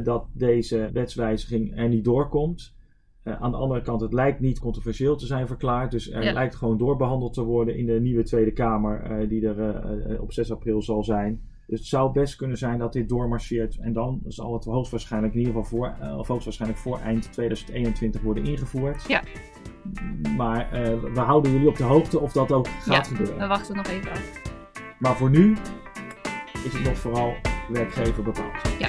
dat 0.03 0.25
deze 0.33 0.89
wetswijziging 0.93 1.77
er 1.77 1.87
niet 1.89 2.03
doorkomt. 2.03 2.73
Eh, 3.23 3.41
aan 3.41 3.51
de 3.51 3.57
andere 3.57 3.81
kant, 3.81 4.01
het 4.01 4.13
lijkt 4.13 4.39
niet 4.39 4.59
controversieel 4.59 5.15
te 5.15 5.25
zijn 5.25 5.47
verklaard. 5.47 5.91
Dus 5.91 6.11
er 6.11 6.23
Ja. 6.23 6.33
lijkt 6.33 6.55
gewoon 6.55 6.77
doorbehandeld 6.77 7.33
te 7.33 7.43
worden 7.43 7.77
in 7.77 7.85
de 7.85 7.99
nieuwe 8.01 8.23
Tweede 8.23 8.51
Kamer, 8.51 9.01
eh, 9.01 9.29
die 9.29 9.47
er 9.47 9.59
eh, 9.59 10.13
eh, 10.13 10.21
op 10.21 10.33
6 10.33 10.51
april 10.51 10.81
zal 10.81 11.03
zijn. 11.03 11.41
Dus 11.67 11.79
het 11.79 11.87
zou 11.87 12.11
best 12.11 12.35
kunnen 12.35 12.57
zijn 12.57 12.79
dat 12.79 12.93
dit 12.93 13.09
doormarcheert. 13.09 13.77
En 13.77 13.93
dan 13.93 14.21
zal 14.27 14.53
het 14.53 14.63
hoogstwaarschijnlijk 14.65 15.33
in 15.33 15.39
ieder 15.39 15.53
geval 15.53 15.69
voor, 15.69 15.95
eh, 16.01 16.17
of 16.17 16.27
hoogstwaarschijnlijk 16.27 16.81
voor 16.81 16.99
eind 16.99 17.31
2021 17.31 18.21
worden 18.21 18.45
ingevoerd. 18.45 19.03
Ja. 19.07 19.23
Maar 20.37 20.71
eh, 20.71 20.99
we 21.13 21.19
houden 21.19 21.51
jullie 21.51 21.67
op 21.67 21.77
de 21.77 21.83
hoogte 21.83 22.19
of 22.19 22.31
dat 22.31 22.51
ook 22.51 22.67
gaat 22.67 22.85
Ja, 22.95 23.03
gebeuren. 23.03 23.37
We 23.37 23.47
wachten 23.47 23.75
nog 23.75 23.87
even 23.87 24.11
af. 24.11 24.41
Maar 24.99 25.15
voor 25.15 25.29
nu 25.29 25.51
is 26.65 26.73
het 26.73 26.83
nog 26.83 26.97
vooral 26.97 27.33
werkgever 27.69 28.23
bepaald. 28.23 28.77
Ja. 28.79 28.87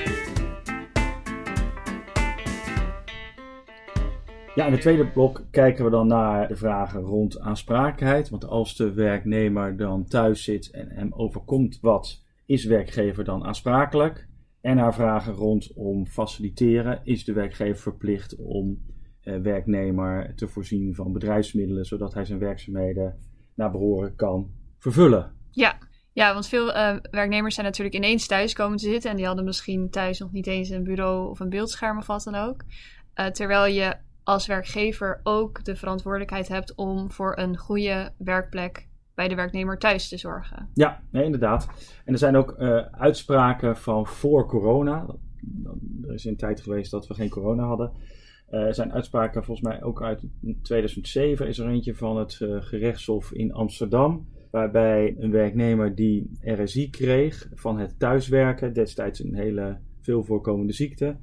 Ja, 4.56 4.66
in 4.66 4.72
het 4.72 4.80
tweede 4.80 5.06
blok 5.06 5.44
kijken 5.50 5.84
we 5.84 5.90
dan 5.90 6.06
naar 6.06 6.48
de 6.48 6.56
vragen 6.56 7.00
rond 7.00 7.40
aansprakelijkheid. 7.40 8.28
Want 8.28 8.46
als 8.46 8.76
de 8.76 8.92
werknemer 8.92 9.76
dan 9.76 10.04
thuis 10.04 10.44
zit 10.44 10.70
en 10.70 10.88
hem 10.90 11.12
overkomt 11.12 11.78
wat, 11.80 12.22
is 12.46 12.64
werkgever 12.64 13.24
dan 13.24 13.44
aansprakelijk? 13.44 14.28
En 14.60 14.76
naar 14.76 14.94
vragen 14.94 15.32
rondom 15.32 16.06
faciliteren. 16.06 17.00
Is 17.04 17.24
de 17.24 17.32
werkgever 17.32 17.76
verplicht 17.76 18.36
om 18.36 18.84
eh, 19.20 19.38
werknemer 19.38 20.34
te 20.34 20.48
voorzien 20.48 20.94
van 20.94 21.12
bedrijfsmiddelen, 21.12 21.84
zodat 21.84 22.14
hij 22.14 22.24
zijn 22.24 22.38
werkzaamheden 22.38 23.18
naar 23.54 23.70
behoren 23.70 24.14
kan 24.14 24.50
vervullen? 24.78 25.32
Ja, 25.50 25.78
ja 26.12 26.32
want 26.32 26.48
veel 26.48 26.72
eh, 26.72 26.96
werknemers 27.10 27.54
zijn 27.54 27.66
natuurlijk 27.66 27.96
ineens 27.96 28.26
thuis 28.26 28.52
komen 28.52 28.78
te 28.78 28.88
zitten. 28.88 29.10
En 29.10 29.16
die 29.16 29.26
hadden 29.26 29.44
misschien 29.44 29.90
thuis 29.90 30.18
nog 30.18 30.32
niet 30.32 30.46
eens 30.46 30.68
een 30.68 30.84
bureau 30.84 31.30
of 31.30 31.40
een 31.40 31.48
beeldscherm 31.48 31.98
of 31.98 32.06
wat 32.06 32.24
dan 32.24 32.34
ook. 32.34 32.64
Eh, 33.14 33.26
terwijl 33.26 33.66
je 33.74 34.04
als 34.26 34.46
werkgever 34.46 35.20
ook 35.22 35.64
de 35.64 35.76
verantwoordelijkheid 35.76 36.48
hebt 36.48 36.74
om 36.74 37.10
voor 37.10 37.38
een 37.38 37.56
goede 37.56 38.12
werkplek 38.16 38.88
bij 39.14 39.28
de 39.28 39.34
werknemer 39.34 39.78
thuis 39.78 40.08
te 40.08 40.16
zorgen. 40.16 40.68
Ja, 40.74 41.02
nee, 41.10 41.24
inderdaad. 41.24 41.68
En 42.04 42.12
er 42.12 42.18
zijn 42.18 42.36
ook 42.36 42.50
eh, 42.52 42.76
uitspraken 42.90 43.76
van 43.76 44.06
voor 44.06 44.46
corona. 44.46 45.06
Er 46.06 46.14
is 46.14 46.24
een 46.24 46.36
tijd 46.36 46.60
geweest 46.60 46.90
dat 46.90 47.06
we 47.06 47.14
geen 47.14 47.28
corona 47.28 47.64
hadden. 47.64 47.92
Eh, 48.46 48.60
er 48.60 48.74
zijn 48.74 48.92
uitspraken 48.92 49.44
volgens 49.44 49.68
mij 49.68 49.82
ook 49.82 50.02
uit 50.02 50.22
2007 50.62 51.48
is 51.48 51.58
er 51.58 51.68
eentje 51.68 51.94
van 51.94 52.16
het 52.16 52.40
eh, 52.40 52.56
gerechtshof 52.60 53.32
in 53.32 53.52
Amsterdam. 53.52 54.28
Waarbij 54.50 55.14
een 55.18 55.30
werknemer 55.30 55.94
die 55.94 56.38
RSI 56.40 56.90
kreeg 56.90 57.48
van 57.54 57.78
het 57.78 57.98
thuiswerken, 57.98 58.72
destijds 58.72 59.24
een 59.24 59.34
hele 59.34 59.78
veel 60.06 60.24
voorkomende 60.24 60.72
ziekte. 60.72 61.16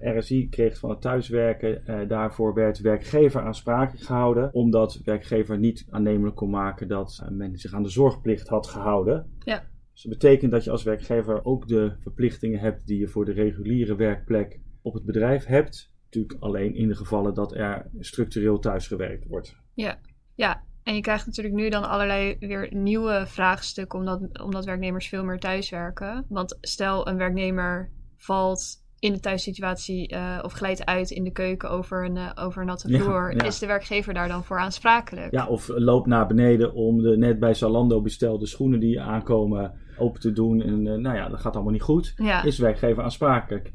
RSI 0.00 0.48
kreeg 0.48 0.78
van 0.78 0.90
het 0.90 1.00
thuiswerken. 1.00 1.86
Eh, 1.86 2.08
daarvoor 2.08 2.54
werd 2.54 2.80
werkgever 2.80 3.42
aansprakelijk 3.42 4.04
gehouden, 4.04 4.54
omdat 4.54 5.00
werkgever 5.04 5.58
niet 5.58 5.86
aannemelijk 5.90 6.36
kon 6.36 6.50
maken 6.50 6.88
dat 6.88 7.20
eh, 7.22 7.30
men 7.30 7.58
zich 7.58 7.72
aan 7.72 7.82
de 7.82 7.88
zorgplicht 7.88 8.48
had 8.48 8.66
gehouden. 8.66 9.26
Ja. 9.38 9.64
Dus 9.92 10.02
dat 10.02 10.12
betekent 10.12 10.50
dat 10.50 10.64
je 10.64 10.70
als 10.70 10.82
werkgever 10.82 11.44
ook 11.44 11.68
de 11.68 11.92
verplichtingen 12.00 12.60
hebt 12.60 12.86
die 12.86 12.98
je 12.98 13.08
voor 13.08 13.24
de 13.24 13.32
reguliere 13.32 13.96
werkplek 13.96 14.60
op 14.82 14.94
het 14.94 15.04
bedrijf 15.04 15.44
hebt. 15.44 15.92
natuurlijk 16.04 16.42
alleen 16.42 16.74
in 16.74 16.88
de 16.88 16.94
gevallen 16.94 17.34
dat 17.34 17.54
er 17.54 17.90
structureel 17.98 18.58
thuisgewerkt 18.58 19.26
wordt. 19.26 19.56
Ja, 19.74 19.98
ja. 20.34 20.62
En 20.82 20.94
je 20.94 21.00
krijgt 21.00 21.26
natuurlijk 21.26 21.54
nu 21.54 21.68
dan 21.68 21.88
allerlei 21.88 22.36
weer 22.38 22.74
nieuwe 22.74 23.24
vraagstukken 23.26 23.98
omdat, 23.98 24.42
omdat 24.42 24.64
werknemers 24.64 25.08
veel 25.08 25.24
meer 25.24 25.38
thuiswerken. 25.38 26.26
Want 26.28 26.58
stel 26.60 27.08
een 27.08 27.16
werknemer 27.16 27.90
valt 28.22 28.80
in 28.98 29.12
de 29.12 29.20
thuissituatie 29.20 30.14
uh, 30.14 30.38
of 30.42 30.52
glijdt 30.52 30.84
uit 30.84 31.10
in 31.10 31.24
de 31.24 31.32
keuken 31.32 31.70
over 31.70 32.04
een, 32.04 32.16
uh, 32.16 32.30
over 32.34 32.60
een 32.60 32.66
natte 32.66 32.98
vloer, 32.98 33.44
is 33.44 33.58
de 33.58 33.66
werkgever 33.66 34.14
daar 34.14 34.28
dan 34.28 34.44
voor 34.44 34.58
aansprakelijk? 34.58 35.32
Ja, 35.32 35.46
of 35.46 35.68
loopt 35.68 36.06
naar 36.06 36.26
beneden 36.26 36.74
om 36.74 37.02
de 37.02 37.16
net 37.16 37.38
bij 37.38 37.54
Zalando 37.54 38.00
bestelde 38.00 38.46
schoenen 38.46 38.80
die 38.80 39.00
aankomen 39.00 39.72
open 39.98 40.20
te 40.20 40.32
doen. 40.32 40.60
En 40.60 40.86
uh, 40.86 40.94
nou 40.94 41.16
ja, 41.16 41.28
dat 41.28 41.40
gaat 41.40 41.54
allemaal 41.54 41.72
niet 41.72 41.82
goed. 41.82 42.12
Ja. 42.16 42.42
Is 42.42 42.56
de 42.56 42.62
werkgever 42.62 43.02
aansprakelijk? 43.02 43.72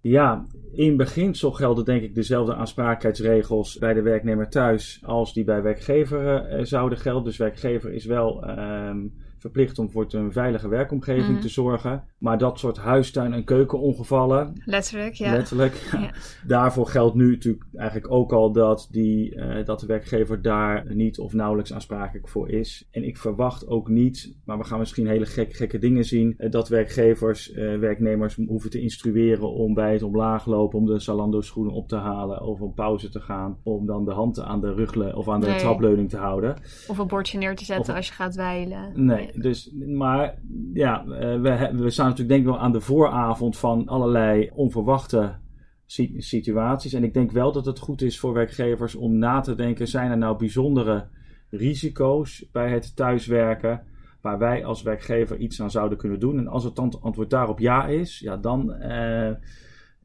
Ja, 0.00 0.46
in 0.72 0.96
beginsel 0.96 1.52
gelden 1.52 1.84
denk 1.84 2.02
ik 2.02 2.14
dezelfde 2.14 2.54
aansprakelijkheidsregels 2.54 3.78
bij 3.78 3.94
de 3.94 4.02
werknemer 4.02 4.48
thuis 4.48 5.00
als 5.04 5.32
die 5.32 5.44
bij 5.44 5.62
werkgever 5.62 6.66
zouden 6.66 6.98
gelden. 6.98 7.24
Dus 7.24 7.36
werkgever 7.36 7.92
is 7.92 8.04
wel 8.04 8.44
ehm, 8.44 8.98
verplicht 9.38 9.78
om 9.78 9.90
voor 9.90 10.06
een 10.08 10.32
veilige 10.32 10.68
werkomgeving 10.68 11.28
Mhm. 11.32 11.40
te 11.40 11.48
zorgen. 11.48 12.04
Maar 12.18 12.38
dat 12.38 12.58
soort 12.58 12.76
huistuin- 12.78 13.32
en 13.32 13.44
keukenongevallen, 13.44 14.62
Letterlijk, 14.64 15.14
ja. 15.14 15.30
letterlijk, 15.32 15.74
Ja. 15.92 16.10
daarvoor 16.46 16.86
geldt 16.86 17.14
nu 17.14 17.30
natuurlijk 17.30 17.64
eigenlijk 17.74 18.12
ook 18.12 18.32
al 18.32 18.52
dat, 18.52 18.88
die, 18.90 19.34
eh, 19.34 19.64
dat 19.64 19.80
de 19.80 19.86
werkgever 19.86 20.42
daar 20.42 20.94
niet 20.94 21.18
of 21.18 21.32
nauwelijks 21.32 21.72
aansprakelijk 21.72 22.28
voor 22.28 22.50
is. 22.50 22.88
En 22.90 23.04
ik 23.04 23.16
verwacht 23.16 23.66
ook 23.68 23.88
niet, 23.88 24.36
maar 24.44 24.58
we 24.58 24.64
gaan 24.64 24.78
misschien 24.78 25.06
hele 25.06 25.26
gek, 25.26 25.52
gekke 25.56 25.78
dingen 25.78 26.04
zien, 26.04 26.34
eh, 26.38 26.50
dat 26.50 26.68
werkgevers 26.68 27.52
eh, 27.52 27.78
werknemers 27.78 28.34
hoeven 28.46 28.70
te 28.70 28.80
instrueren 28.80 29.52
om 29.52 29.74
bij 29.74 29.92
het 29.92 30.02
omlaag 30.02 30.46
lopen, 30.46 30.78
om 30.78 30.86
de 30.86 30.98
Zalando 30.98 31.40
schoenen 31.40 31.72
op 31.72 31.88
te 31.88 31.96
halen 31.96 32.42
of 32.42 32.60
op 32.60 32.74
pauze 32.74 33.08
te 33.08 33.20
gaan, 33.20 33.58
om 33.62 33.86
dan 33.86 34.04
de 34.04 34.12
hand 34.12 34.40
aan 34.40 34.60
de 34.60 34.74
rugle 34.74 35.16
of 35.16 35.28
aan 35.28 35.40
de 35.40 35.46
Nee. 35.46 35.58
trapleuning 35.58 36.08
te 36.10 36.16
houden. 36.16 36.56
Of 36.88 36.98
een 36.98 37.06
bordje 37.06 37.38
neer 37.38 37.56
te 37.56 37.64
zetten 37.64 37.90
Of- 37.92 37.96
als 37.96 38.06
je 38.08 38.12
gaat 38.14 38.34
wijlen. 38.34 38.92
Nee, 38.94 39.27
dus, 39.34 39.72
maar 39.86 40.38
ja, 40.72 41.00
eh, 41.04 41.40
we, 41.40 41.70
we 41.74 41.90
staan 41.90 42.08
natuurlijk 42.08 42.28
denk 42.28 42.40
ik 42.40 42.46
wel 42.46 42.58
aan 42.58 42.72
de 42.72 42.80
vooravond 42.80 43.56
van 43.58 43.86
allerlei 43.88 44.50
onverwachte 44.54 45.36
si- 45.86 46.14
situaties. 46.20 46.92
En 46.92 47.04
ik 47.04 47.14
denk 47.14 47.30
wel 47.30 47.52
dat 47.52 47.66
het 47.66 47.78
goed 47.78 48.02
is 48.02 48.18
voor 48.18 48.32
werkgevers 48.32 48.94
om 48.94 49.18
na 49.18 49.40
te 49.40 49.54
denken, 49.54 49.88
zijn 49.88 50.10
er 50.10 50.18
nou 50.18 50.38
bijzondere 50.38 51.06
risico's 51.50 52.48
bij 52.52 52.70
het 52.70 52.96
thuiswerken 52.96 53.82
waar 54.20 54.38
wij 54.38 54.64
als 54.64 54.82
werkgever 54.82 55.36
iets 55.36 55.62
aan 55.62 55.70
zouden 55.70 55.98
kunnen 55.98 56.20
doen? 56.20 56.38
En 56.38 56.48
als 56.48 56.64
het 56.64 56.78
ant- 56.78 57.02
antwoord 57.02 57.30
daarop 57.30 57.58
ja 57.58 57.86
is, 57.86 58.18
ja, 58.18 58.36
dan 58.36 58.72
eh, 58.74 59.30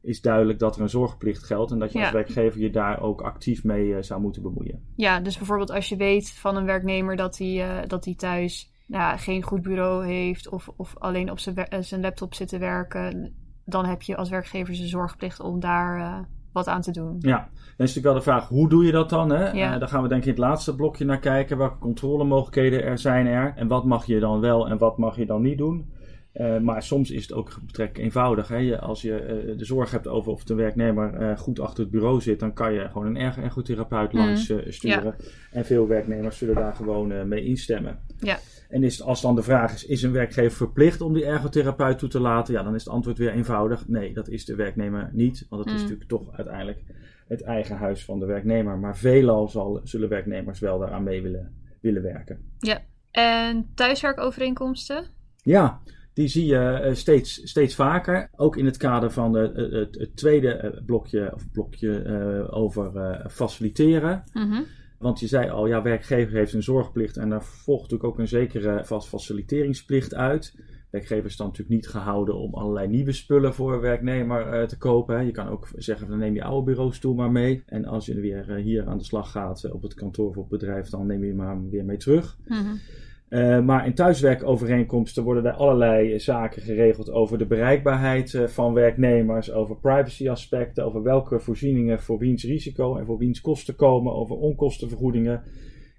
is 0.02 0.20
duidelijk 0.20 0.58
dat 0.58 0.76
er 0.76 0.82
een 0.82 0.88
zorgplicht 0.88 1.42
geldt 1.44 1.70
en 1.72 1.78
dat 1.78 1.92
je 1.92 1.98
Ja. 1.98 2.04
als 2.04 2.12
werkgever 2.14 2.60
je 2.60 2.70
daar 2.70 3.00
ook 3.02 3.20
actief 3.22 3.64
mee 3.64 3.94
eh, 3.94 4.02
zou 4.02 4.20
moeten 4.20 4.42
bemoeien. 4.42 4.82
Ja, 4.96 5.20
dus 5.20 5.36
bijvoorbeeld 5.38 5.70
als 5.70 5.88
je 5.88 5.96
weet 5.96 6.30
van 6.30 6.56
een 6.56 6.64
werknemer 6.64 7.16
dat 7.16 7.38
hij, 7.38 7.84
dat 7.86 8.04
hij 8.04 8.14
thuis 8.14 8.72
nou, 8.86 9.18
geen 9.18 9.42
goed 9.42 9.62
bureau 9.62 10.06
heeft 10.06 10.48
of, 10.48 10.68
of 10.76 10.94
alleen 10.98 11.30
op 11.30 11.38
zijn, 11.38 11.56
eh, 11.56 11.80
zijn 11.82 12.00
laptop 12.00 12.34
zit 12.34 12.48
te 12.48 12.58
werken, 12.58 13.34
dan 13.64 13.84
heb 13.86 14.02
je 14.02 14.16
als 14.16 14.30
werkgever 14.30 14.74
zijn 14.74 14.88
zorgplicht 14.88 15.40
om 15.40 15.60
daar 15.60 15.98
eh, 16.00 16.18
wat 16.52 16.66
aan 16.68 16.80
te 16.80 16.90
doen. 16.92 17.16
Ja, 17.18 17.38
dan 17.38 17.86
is 17.86 17.94
natuurlijk 17.94 18.04
wel 18.04 18.14
de 18.14 18.20
vraag, 18.22 18.48
hoe 18.48 18.68
doe 18.68 18.84
je 18.84 18.92
dat 18.92 19.10
dan? 19.10 19.30
Hè? 19.30 19.50
Ja. 19.50 19.72
Eh, 19.74 19.78
daar 19.78 19.88
gaan 19.88 20.02
we 20.02 20.08
denk 20.08 20.20
ik 20.20 20.26
in 20.26 20.32
het 20.32 20.42
laatste 20.42 20.74
blokje 20.74 21.04
naar 21.04 21.18
kijken. 21.18 21.58
Welke 21.58 21.78
controlemogelijkheden 21.78 22.82
er 22.84 22.98
zijn 22.98 23.26
er? 23.26 23.52
En 23.56 23.68
wat 23.68 23.84
mag 23.84 24.06
je 24.06 24.18
dan 24.20 24.40
wel 24.40 24.68
en 24.68 24.78
wat 24.78 24.98
mag 24.98 25.16
je 25.16 25.26
dan 25.26 25.42
niet 25.42 25.58
doen? 25.58 25.92
Maar 26.62 26.82
soms 26.82 27.10
is 27.10 27.22
het 27.22 27.32
ook 27.32 27.58
betrekkelijk 27.66 28.04
eenvoudig. 28.04 28.48
Hè? 28.48 28.56
Je- 28.56 28.80
als 28.80 29.02
je 29.02 29.54
de 29.58 29.64
zorg 29.64 29.90
hebt 29.90 30.08
over 30.08 30.32
of 30.32 30.44
de 30.44 30.54
werknemer 30.54 31.38
goed 31.38 31.60
achter 31.60 31.82
het 31.82 31.92
bureau 31.92 32.20
zit, 32.20 32.40
dan 32.40 32.52
kan 32.52 32.72
je 32.72 32.88
gewoon 32.88 33.06
een 33.06 33.16
erg 33.16 33.38
ergotherapeut 33.38 34.12
Mhm. 34.12 34.22
langs 34.24 34.52
sturen. 34.68 35.14
En 35.52 35.64
veel 35.64 35.86
werknemers 35.88 36.38
zullen 36.38 36.54
daar 36.54 36.74
gewoon 36.74 37.28
mee 37.28 37.44
instemmen. 37.44 37.98
Ja. 38.18 38.38
En 38.74 38.82
is, 38.82 39.02
als 39.02 39.20
dan 39.20 39.34
de 39.34 39.42
vraag 39.42 39.72
is, 39.74 39.84
is 39.84 40.02
een 40.02 40.12
werkgever 40.12 40.56
verplicht 40.56 41.00
om 41.00 41.12
die 41.12 41.24
ergotherapeut 41.24 41.98
toe 41.98 42.08
te 42.08 42.20
laten? 42.20 42.54
Ja, 42.54 42.62
dan 42.62 42.74
is 42.74 42.84
het 42.84 42.92
antwoord 42.92 43.18
weer 43.18 43.32
eenvoudig. 43.32 43.88
Nee, 43.88 44.14
dat 44.14 44.28
is 44.28 44.44
de 44.44 44.54
werknemer 44.54 45.10
niet. 45.12 45.46
Want 45.48 45.64
het 45.64 45.74
is 45.74 45.80
Mm. 45.80 45.88
natuurlijk 45.88 46.10
toch 46.10 46.36
uiteindelijk 46.36 46.82
het 47.28 47.42
eigen 47.42 47.76
huis 47.76 48.04
van 48.04 48.18
de 48.18 48.26
werknemer. 48.26 48.78
Maar 48.78 48.96
veelal 48.96 49.48
zal, 49.48 49.80
zullen 49.84 50.08
werknemers 50.08 50.58
wel 50.58 50.78
daaraan 50.78 51.02
mee 51.02 51.22
willen, 51.22 51.54
willen 51.80 52.02
werken. 52.02 52.38
En 53.10 53.70
thuiswerkovereenkomsten? 53.74 55.04
Ja, 55.42 55.80
die 56.12 56.28
zie 56.28 56.46
je 56.46 56.58
eh, 56.58 56.94
steeds, 56.94 57.40
steeds 57.44 57.74
vaker. 57.74 58.28
Ook 58.36 58.56
in 58.56 58.64
het 58.64 58.76
kader 58.76 59.10
van 59.10 59.36
eh, 59.36 59.42
het, 59.42 59.72
het, 59.72 59.98
het 59.98 60.16
tweede 60.16 60.52
eh, 60.52 60.84
blokje, 60.86 61.34
of 61.34 61.50
blokje 61.52 62.48
over 62.50 63.20
faciliteren. 63.30 64.24
Mhm. 64.32 64.62
Want 65.04 65.20
je 65.20 65.26
zei 65.26 65.50
al, 65.50 65.66
ja, 65.66 65.82
werkgever 65.82 66.36
heeft 66.36 66.52
een 66.52 66.62
zorgplicht 66.62 67.16
en 67.16 67.28
daar 67.28 67.44
volgt 67.44 67.82
natuurlijk 67.82 68.10
ook 68.10 68.18
een 68.18 68.28
zekere 68.28 68.84
vast 68.84 69.08
faciliteringsplicht 69.08 70.14
uit. 70.14 70.54
Werkgever 70.90 71.24
is 71.24 71.36
dan 71.36 71.46
natuurlijk 71.46 71.74
niet 71.74 71.88
gehouden 71.88 72.34
om 72.34 72.54
allerlei 72.54 72.88
nieuwe 72.88 73.12
spullen 73.12 73.54
voor 73.54 73.80
werknemer 73.80 74.46
eh, 74.46 74.66
te 74.66 74.78
kopen. 74.78 75.26
Je 75.26 75.32
kan 75.32 75.48
ook 75.48 75.68
zeggen, 75.76 76.08
dan 76.08 76.18
neem 76.18 76.34
je 76.34 76.44
oude 76.44 76.70
bureaustoel 76.70 77.14
maar 77.14 77.30
mee. 77.30 77.62
En 77.66 77.84
als 77.84 78.06
je 78.06 78.20
weer 78.20 78.50
eh, 78.50 78.62
hier 78.62 78.86
aan 78.86 78.98
de 78.98 79.04
slag 79.04 79.30
gaat 79.30 79.64
eh, 79.64 79.74
op 79.74 79.82
het 79.82 79.94
kantoor 79.94 80.28
of 80.28 80.36
op 80.36 80.50
het 80.50 80.60
bedrijf, 80.60 80.88
dan 80.88 81.06
neem 81.06 81.20
je 81.20 81.26
hem 81.26 81.36
maar 81.36 81.68
weer 81.68 81.84
mee 81.84 81.96
terug. 81.96 82.38
Mhm. 82.46 82.74
Eh, 83.28 83.60
maar 83.60 83.86
in 83.86 83.94
thuiswerkovereenkomsten 83.94 85.22
worden 85.22 85.46
er 85.46 85.52
allerlei 85.52 86.20
zaken 86.20 86.62
geregeld 86.62 87.10
over 87.10 87.38
de 87.38 87.46
bereikbaarheid 87.46 88.34
eh, 88.34 88.46
van 88.46 88.74
werknemers, 88.74 89.52
over 89.52 89.76
privacyaspecten, 89.76 90.84
over 90.84 91.02
welke 91.02 91.40
voorzieningen 91.40 92.00
voor 92.00 92.18
wiens 92.18 92.44
risico 92.44 92.96
en 92.96 93.06
voor 93.06 93.18
wiens 93.18 93.40
kosten 93.40 93.76
komen, 93.76 94.12
over 94.12 94.36
onkostenvergoedingen. 94.36 95.42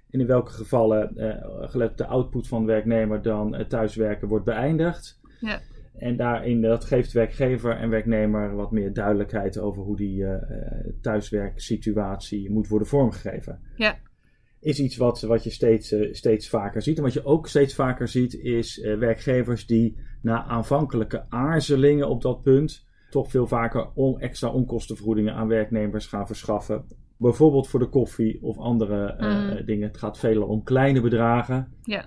En 0.10 0.20
in 0.20 0.28
welke 0.28 0.52
gevallen, 0.52 1.18
eh, 1.18 1.70
gelet 1.70 1.92
op 1.92 1.98
de 1.98 2.06
output 2.06 2.48
van 2.48 2.62
de 2.62 2.72
werknemer, 2.72 3.22
dan 3.22 3.66
thuiswerken 3.68 4.28
wordt 4.28 4.46
beëindigd. 4.46 5.20
Ja. 5.40 5.60
En 5.98 6.18
daarin, 6.18 6.62
dat 6.62 6.86
geeft 6.86 7.12
werkgever 7.12 7.78
en 7.78 7.90
werknemer 7.90 8.56
wat 8.56 8.72
meer 8.72 8.94
duidelijkheid 8.94 9.60
over 9.60 9.84
hoe 9.84 9.98
die 9.98 10.26
thuiswerksituatie 11.02 12.52
moet 12.52 12.68
worden 12.68 12.88
vormgegeven 12.88 13.60
Ja. 13.76 13.98
Is 14.66 14.80
iets 14.80 14.98
wat, 14.98 15.22
wat 15.22 15.44
je 15.44 15.50
steeds, 15.50 15.92
eh, 15.92 16.14
steeds 16.14 16.50
vaker 16.50 16.82
ziet. 16.82 16.98
En 16.98 17.04
wat 17.04 17.14
je 17.14 17.26
ook 17.26 17.48
steeds 17.48 17.74
vaker 17.76 18.08
ziet, 18.08 18.34
is 18.34 18.80
eh, 18.82 18.98
werkgevers 18.98 19.66
die 19.66 19.98
na 20.22 20.44
aanvankelijke 20.44 21.26
aarzelingen 21.30 22.10
op 22.10 22.22
dat 22.22 22.42
punt 22.42 22.86
toch 23.10 23.30
veel 23.30 23.48
vaker 23.48 23.90
on, 23.94 24.20
extra 24.20 24.50
onkostenvergoedingen 24.50 25.34
aan 25.34 25.48
werknemers 25.48 26.08
gaan 26.08 26.28
verschaffen. 26.28 26.86
Bijvoorbeeld 27.18 27.68
voor 27.68 27.80
de 27.80 27.90
koffie 27.90 28.42
of 28.44 28.58
andere 28.58 29.06
eh, 29.06 29.28
Mhm. 29.28 29.66
dingen. 29.66 29.88
Het 29.88 29.98
gaat 29.98 30.20
veelal 30.20 30.48
om 30.48 30.64
kleine 30.64 31.02
bedragen. 31.02 31.74
Ja. 31.84 32.06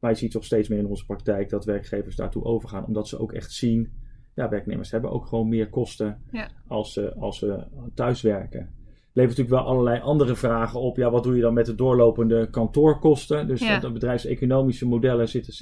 Maar 0.00 0.10
je 0.10 0.16
ziet 0.16 0.30
toch 0.30 0.44
steeds 0.44 0.68
meer 0.68 0.78
in 0.78 0.86
onze 0.86 1.06
praktijk 1.06 1.48
dat 1.48 1.64
werkgevers 1.64 2.16
daartoe 2.16 2.44
overgaan, 2.44 2.86
omdat 2.86 3.08
ze 3.08 3.18
ook 3.18 3.32
echt 3.32 3.52
zien, 3.52 3.92
ja, 4.34 4.48
werknemers 4.48 4.90
hebben 4.90 5.10
ook 5.10 5.26
gewoon 5.26 5.48
meer 5.48 5.68
kosten 5.68 6.22
Ja. 6.32 6.50
als, 6.66 6.92
ze, 6.92 7.14
als 7.14 7.38
ze 7.38 7.66
thuiswerken. 7.94 8.76
Levert 9.18 9.36
natuurlijk 9.38 9.64
wel 9.64 9.72
allerlei 9.74 10.00
andere 10.00 10.36
vragen 10.36 10.80
op. 10.80 10.96
Ja, 10.96 11.10
wat 11.10 11.22
doe 11.22 11.34
je 11.34 11.40
dan 11.40 11.54
met 11.54 11.66
de 11.66 11.74
doorlopende 11.74 12.50
kantoorkosten? 12.50 13.46
Dus 13.46 13.60
Ja. 13.60 13.78
de 13.78 13.92
bedrijfseconomische 13.92 14.86
modellen 14.86 15.28
zitten, 15.28 15.54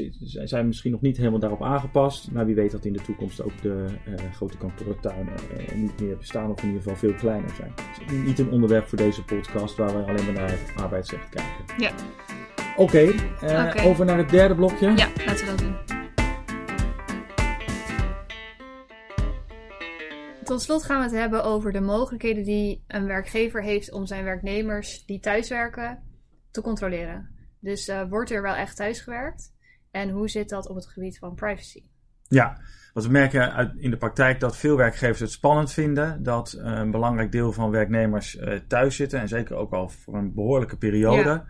zijn 0.49 0.67
misschien 0.67 0.91
nog 0.91 1.01
niet 1.01 1.17
helemaal 1.17 1.39
daarop 1.39 1.63
aangepast. 1.63 2.31
Maar 2.33 2.47
wie 2.47 2.55
weet 2.55 2.71
dat 2.71 2.85
in 2.85 2.93
de 2.93 3.01
toekomst 3.03 3.43
ook 3.43 3.63
de 3.63 3.85
eh, 4.05 4.33
grote 4.33 4.57
kantoortuinen 4.57 5.33
eh, 5.35 5.77
niet 5.77 6.01
meer 6.01 6.17
bestaan 6.17 6.51
of 6.51 6.63
in 6.63 6.67
ieder 6.67 6.83
geval 6.83 6.97
veel 6.97 7.15
kleiner 7.15 7.51
zijn. 7.51 7.73
Is 8.07 8.27
niet 8.27 8.39
een 8.39 8.51
onderwerp 8.51 8.87
voor 8.89 8.99
deze 8.99 9.25
podcast 9.25 9.77
waar 9.77 9.97
we 9.97 10.03
alleen 10.11 10.25
maar 10.25 10.35
naar 10.35 10.51
het 10.51 10.73
arbeidsrecht 10.83 11.29
kijken. 11.29 11.65
Ja. 11.79 11.91
Oké, 12.77 13.13
eh, 13.41 13.65
Oké. 13.67 13.83
over 13.83 14.05
naar 14.05 14.19
het 14.19 14.31
derde 14.31 14.55
blokje. 14.55 14.87
Ja, 14.87 15.09
laten 15.27 15.45
we 15.47 15.51
dat 15.51 15.59
doen. 15.59 15.96
Tot 20.47 20.63
slot 20.63 20.85
gaan 20.85 20.99
we 20.99 21.05
het 21.05 21.13
hebben 21.13 21.45
over 21.45 21.73
de 21.73 21.81
mogelijkheden 21.81 22.45
die 22.45 22.85
een 22.87 23.07
werkgever 23.07 23.63
heeft 23.63 23.93
om 23.93 24.07
zijn 24.07 24.25
werknemers 24.25 25.05
die 25.05 25.21
thuiswerken 25.21 26.03
te 26.51 26.61
controleren. 26.61 27.29
Dus 27.61 27.89
eh, 27.89 28.09
wordt 28.09 28.31
er 28.31 28.43
wel 28.43 28.55
echt 28.55 28.77
thuisgewerkt? 28.77 29.55
En 29.91 30.11
hoe 30.11 30.29
zit 30.29 30.49
dat 30.49 30.69
op 30.69 30.77
het 30.77 30.87
gebied 30.87 31.19
van 31.19 31.35
privacy? 31.35 31.83
Ja, 32.29 32.61
want 32.93 33.07
we 33.07 33.13
merken 33.13 33.53
uit, 33.53 33.73
in 33.77 33.91
de 33.91 33.97
praktijk 33.97 34.41
dat 34.41 34.57
veel 34.57 34.77
werkgevers 34.77 35.21
het 35.21 35.31
spannend 35.31 35.73
vinden 35.73 36.23
dat 36.23 36.53
eh, 36.53 36.73
een 36.73 36.91
belangrijk 36.91 37.33
deel 37.33 37.53
van 37.53 37.71
werknemers 37.71 38.37
eh, 38.37 38.59
thuis 38.69 38.97
zitten. 38.97 39.21
En 39.21 39.29
zeker 39.29 39.57
ook 39.57 39.73
al 39.73 39.89
voor 39.89 40.15
een 40.15 40.35
behoorlijke 40.35 40.77
periode. 40.77 41.29
Ja. 41.29 41.47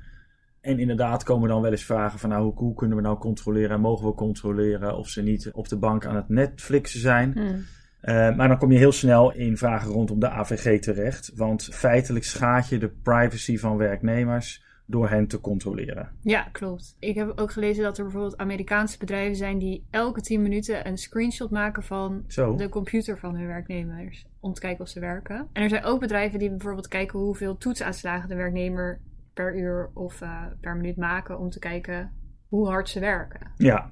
En 0.60 0.78
inderdaad 0.78 1.22
komen 1.22 1.48
dan 1.48 1.62
wel 1.62 1.70
eens 1.70 1.84
vragen 1.84 2.18
van 2.18 2.28
nou, 2.28 2.42
hoe, 2.42 2.54
hoe 2.54 2.74
kunnen 2.74 2.96
we 2.96 3.02
nou 3.02 3.18
controleren 3.18 3.70
en 3.70 3.80
mogen 3.80 4.06
we 4.06 4.14
controleren 4.14 4.96
of 4.96 5.08
ze 5.08 5.22
niet 5.22 5.50
op 5.52 5.68
de 5.68 5.78
bank 5.78 6.06
aan 6.06 6.16
het 6.16 6.28
Netflixen 6.28 7.00
zijn. 7.00 7.32
Hmm. 7.32 7.64
Eh, 8.06 8.36
maar 8.36 8.48
dan 8.48 8.58
kom 8.58 8.72
je 8.72 8.78
heel 8.78 8.92
snel 8.92 9.32
in 9.32 9.56
vragen 9.56 9.90
rondom 9.90 10.20
de 10.20 10.30
AVG 10.30 10.80
terecht. 10.80 11.32
Want 11.34 11.68
feitelijk 11.72 12.24
schaadt 12.24 12.68
je 12.68 12.78
de 12.78 12.88
privacy 12.88 13.58
van 13.58 13.76
werknemers 13.76 14.64
door 14.84 15.08
hen 15.08 15.26
te 15.26 15.40
controleren. 15.40 16.12
Ja, 16.22 16.48
klopt. 16.52 16.96
Ik 16.98 17.14
heb 17.14 17.32
ook 17.36 17.52
gelezen 17.52 17.82
dat 17.82 17.98
er 17.98 18.04
bijvoorbeeld 18.04 18.36
Amerikaanse 18.36 18.98
bedrijven 18.98 19.36
zijn 19.36 19.58
die 19.58 19.86
elke 19.90 20.20
10 20.20 20.42
minuten 20.42 20.86
een 20.86 20.98
screenshot 20.98 21.50
maken 21.50 21.82
van 21.82 22.24
Zo. 22.26 22.56
de 22.56 22.68
computer 22.68 23.18
van 23.18 23.36
hun 23.36 23.46
werknemers. 23.46 24.26
Om 24.40 24.52
te 24.52 24.60
kijken 24.60 24.84
of 24.84 24.90
ze 24.90 25.00
werken. 25.00 25.48
En 25.52 25.62
er 25.62 25.68
zijn 25.68 25.84
ook 25.84 26.00
bedrijven 26.00 26.38
die 26.38 26.50
bijvoorbeeld 26.50 26.88
kijken 26.88 27.18
hoeveel 27.18 27.56
toetsaanslagen 27.56 28.28
de 28.28 28.34
werknemer 28.34 29.00
per 29.34 29.58
uur 29.58 29.90
of 29.94 30.20
eh, 30.20 30.42
per 30.60 30.76
minuut 30.76 30.96
maken. 30.96 31.38
Om 31.38 31.50
te 31.50 31.58
kijken 31.58 32.12
hoe 32.48 32.68
hard 32.68 32.88
ze 32.88 33.00
werken. 33.00 33.40
Ja. 33.56 33.90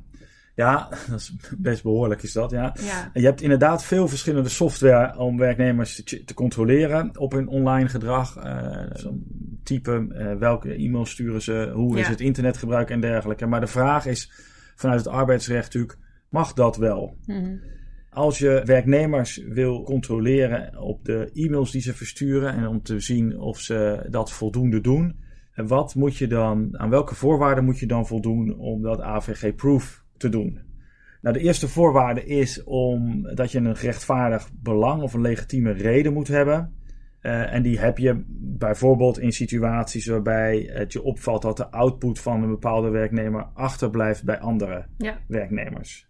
Ja, 0.55 0.89
dat 1.11 1.19
is 1.21 1.35
best 1.59 1.83
behoorlijk 1.83 2.23
is 2.23 2.33
dat, 2.33 2.51
ja. 2.51 2.75
Ja, 2.81 3.11
En 3.13 3.21
je 3.21 3.27
hebt 3.27 3.41
inderdaad 3.41 3.85
veel 3.85 4.09
verschillende 4.09 4.49
software 4.49 5.19
om 5.19 5.39
werknemers 5.39 6.03
te, 6.05 6.25
te 6.25 6.35
controleren 6.35 7.19
op 7.19 7.33
hun 7.33 7.49
online 7.49 7.89
gedrag. 7.89 8.37
eh 8.37 8.85
zo'n 8.93 9.45
type, 9.65 10.07
eh, 10.09 10.35
welke 10.35 10.75
e-mails 10.75 11.11
sturen 11.11 11.43
ze, 11.43 11.71
hoe 11.75 11.99
is 11.99 12.09
het 12.09 12.21
internetgebruik 12.21 12.91
en 12.91 13.01
dergelijke. 13.01 13.47
Maar 13.47 13.61
de 13.61 13.67
vraag 13.67 14.07
is 14.07 14.33
vanuit 14.77 14.99
het 15.05 15.09
arbeidsrecht 15.09 15.65
natuurlijk, 15.65 15.99
mag 16.29 16.53
dat 16.53 16.77
wel? 16.77 17.17
Mhm. 17.27 17.57
Als 18.11 18.39
je 18.39 18.63
werknemers 18.65 19.37
wil 19.49 19.83
controleren 19.83 20.79
op 20.79 21.05
de 21.05 21.31
e-mails 21.33 21.71
die 21.71 21.81
ze 21.81 21.95
versturen 21.95 22.55
en 22.55 22.67
om 22.67 22.83
te 22.83 23.01
zien 23.01 23.39
of 23.39 23.61
ze 23.61 24.07
dat 24.11 24.33
voldoende 24.33 24.81
doen, 24.81 25.17
en 25.53 25.67
wat 25.67 25.95
moet 25.95 26.17
je 26.17 26.27
dan, 26.27 26.79
aan 26.79 26.91
welke 26.91 27.15
voorwaarden 27.15 27.65
moet 27.65 27.79
je 27.79 27.87
dan 27.87 28.07
voldoen 28.07 28.59
om 28.59 28.83
dat 28.83 29.01
AVG-proof 29.01 30.04
te 30.17 30.29
doen? 30.29 30.61
Nou, 31.21 31.37
de 31.37 31.43
eerste 31.43 31.69
voorwaarde 31.69 32.25
is 32.25 32.65
om, 32.65 33.23
dat 33.35 33.53
je 33.53 33.59
een 33.59 33.77
gerechtvaardigd 33.77 34.51
belang 34.63 35.03
of 35.03 35.15
een 35.15 35.21
legitieme 35.21 35.71
reden 35.71 36.13
moet 36.13 36.29
hebben. 36.29 36.75
Eh, 37.21 37.53
en 37.53 37.63
die 37.63 37.79
heb 37.79 37.99
je 37.99 38.25
bijvoorbeeld 38.39 39.19
in 39.19 39.33
situaties 39.33 40.07
waarbij 40.07 40.71
het 40.73 40.93
je 40.93 41.03
opvalt 41.03 41.43
dat 41.43 41.57
de 41.57 41.71
output 41.71 42.21
van 42.21 42.43
een 42.43 42.49
bepaalde 42.49 42.89
werknemer 42.89 43.45
achterblijft 43.55 44.25
bij 44.25 44.39
andere 44.39 44.87
ja, 44.99 45.19
werknemers. 45.29 46.09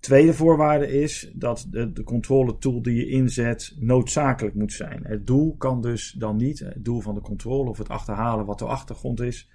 Tweede 0.00 0.34
voorwaarde 0.34 0.88
is 1.00 1.32
dat 1.34 1.66
de, 1.70 1.92
de 1.92 2.02
controletool 2.02 2.82
die 2.82 2.94
je 2.94 3.08
inzet 3.08 3.76
noodzakelijk 3.78 4.54
moet 4.54 4.72
zijn. 4.72 5.00
Het 5.02 5.26
doel 5.26 5.56
kan 5.56 5.80
dus 5.80 6.12
dan 6.18 6.36
niet, 6.36 6.58
het 6.58 6.84
doel 6.84 7.00
van 7.00 7.14
de 7.14 7.20
controle 7.20 7.70
of 7.70 7.78
het 7.78 7.88
achterhalen 7.88 8.46
wat 8.46 8.58
de 8.58 8.64
achtergrond 8.64 9.20
is, 9.20 9.50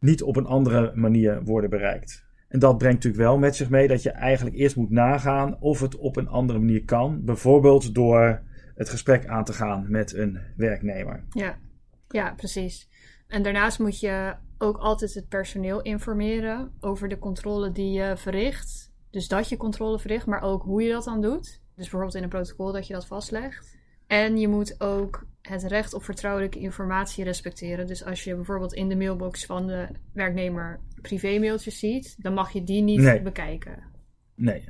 niet 0.00 0.22
op 0.22 0.36
een 0.36 0.46
andere 0.46 0.92
manier 0.94 1.44
worden 1.44 1.70
bereikt. 1.70 2.25
En 2.48 2.58
dat 2.58 2.78
brengt 2.78 2.96
natuurlijk 2.96 3.22
wel 3.22 3.38
met 3.38 3.56
zich 3.56 3.70
mee 3.70 3.88
dat 3.88 4.02
je 4.02 4.10
eigenlijk 4.10 4.56
eerst 4.56 4.76
moet 4.76 4.90
nagaan 4.90 5.60
of 5.60 5.80
het 5.80 5.96
op 5.96 6.16
een 6.16 6.28
andere 6.28 6.58
manier 6.58 6.84
kan. 6.84 7.24
Bijvoorbeeld 7.24 7.94
door 7.94 8.42
het 8.74 8.88
gesprek 8.88 9.26
aan 9.26 9.44
te 9.44 9.52
gaan 9.52 9.86
met 9.88 10.14
een 10.14 10.38
werknemer. 10.56 11.24
ja, 11.30 11.58
ja, 12.08 12.34
precies. 12.36 12.88
En 13.26 13.42
daarnaast 13.42 13.78
moet 13.78 14.00
je 14.00 14.34
ook 14.58 14.76
altijd 14.76 15.14
het 15.14 15.28
personeel 15.28 15.82
informeren 15.82 16.72
over 16.80 17.08
de 17.08 17.18
controle 17.18 17.72
die 17.72 17.92
je 17.92 18.16
verricht. 18.16 18.92
Dus 19.10 19.28
dat 19.28 19.48
je 19.48 19.56
controle 19.56 19.98
verricht, 19.98 20.26
maar 20.26 20.42
ook 20.42 20.62
hoe 20.62 20.82
je 20.82 20.92
dat 20.92 21.04
dan 21.04 21.20
doet. 21.20 21.44
Dus 21.44 21.60
bijvoorbeeld 21.74 22.14
in 22.14 22.22
een 22.22 22.28
protocol 22.28 22.72
dat 22.72 22.86
je 22.86 22.92
dat 22.92 23.06
vastlegt. 23.06 23.78
En 24.06 24.38
je 24.38 24.48
moet 24.48 24.80
ook 24.80 25.26
het 25.42 25.62
recht 25.62 25.94
op 25.94 26.04
vertrouwelijke 26.04 26.58
informatie 26.58 27.24
respecteren. 27.24 27.86
Dus 27.86 28.04
als 28.04 28.24
je 28.24 28.34
bijvoorbeeld 28.34 28.72
in 28.72 28.88
de 28.88 28.96
mailbox 28.96 29.46
van 29.46 29.66
de 29.66 29.88
werknemer 30.12 30.80
privé-mailtjes 31.08 31.78
ziet, 31.78 32.14
dan 32.18 32.34
mag 32.34 32.52
je 32.52 32.64
die 32.64 32.82
niet 32.82 33.00
Nee. 33.00 33.22
bekijken. 33.22 33.78
Nee. 34.34 34.64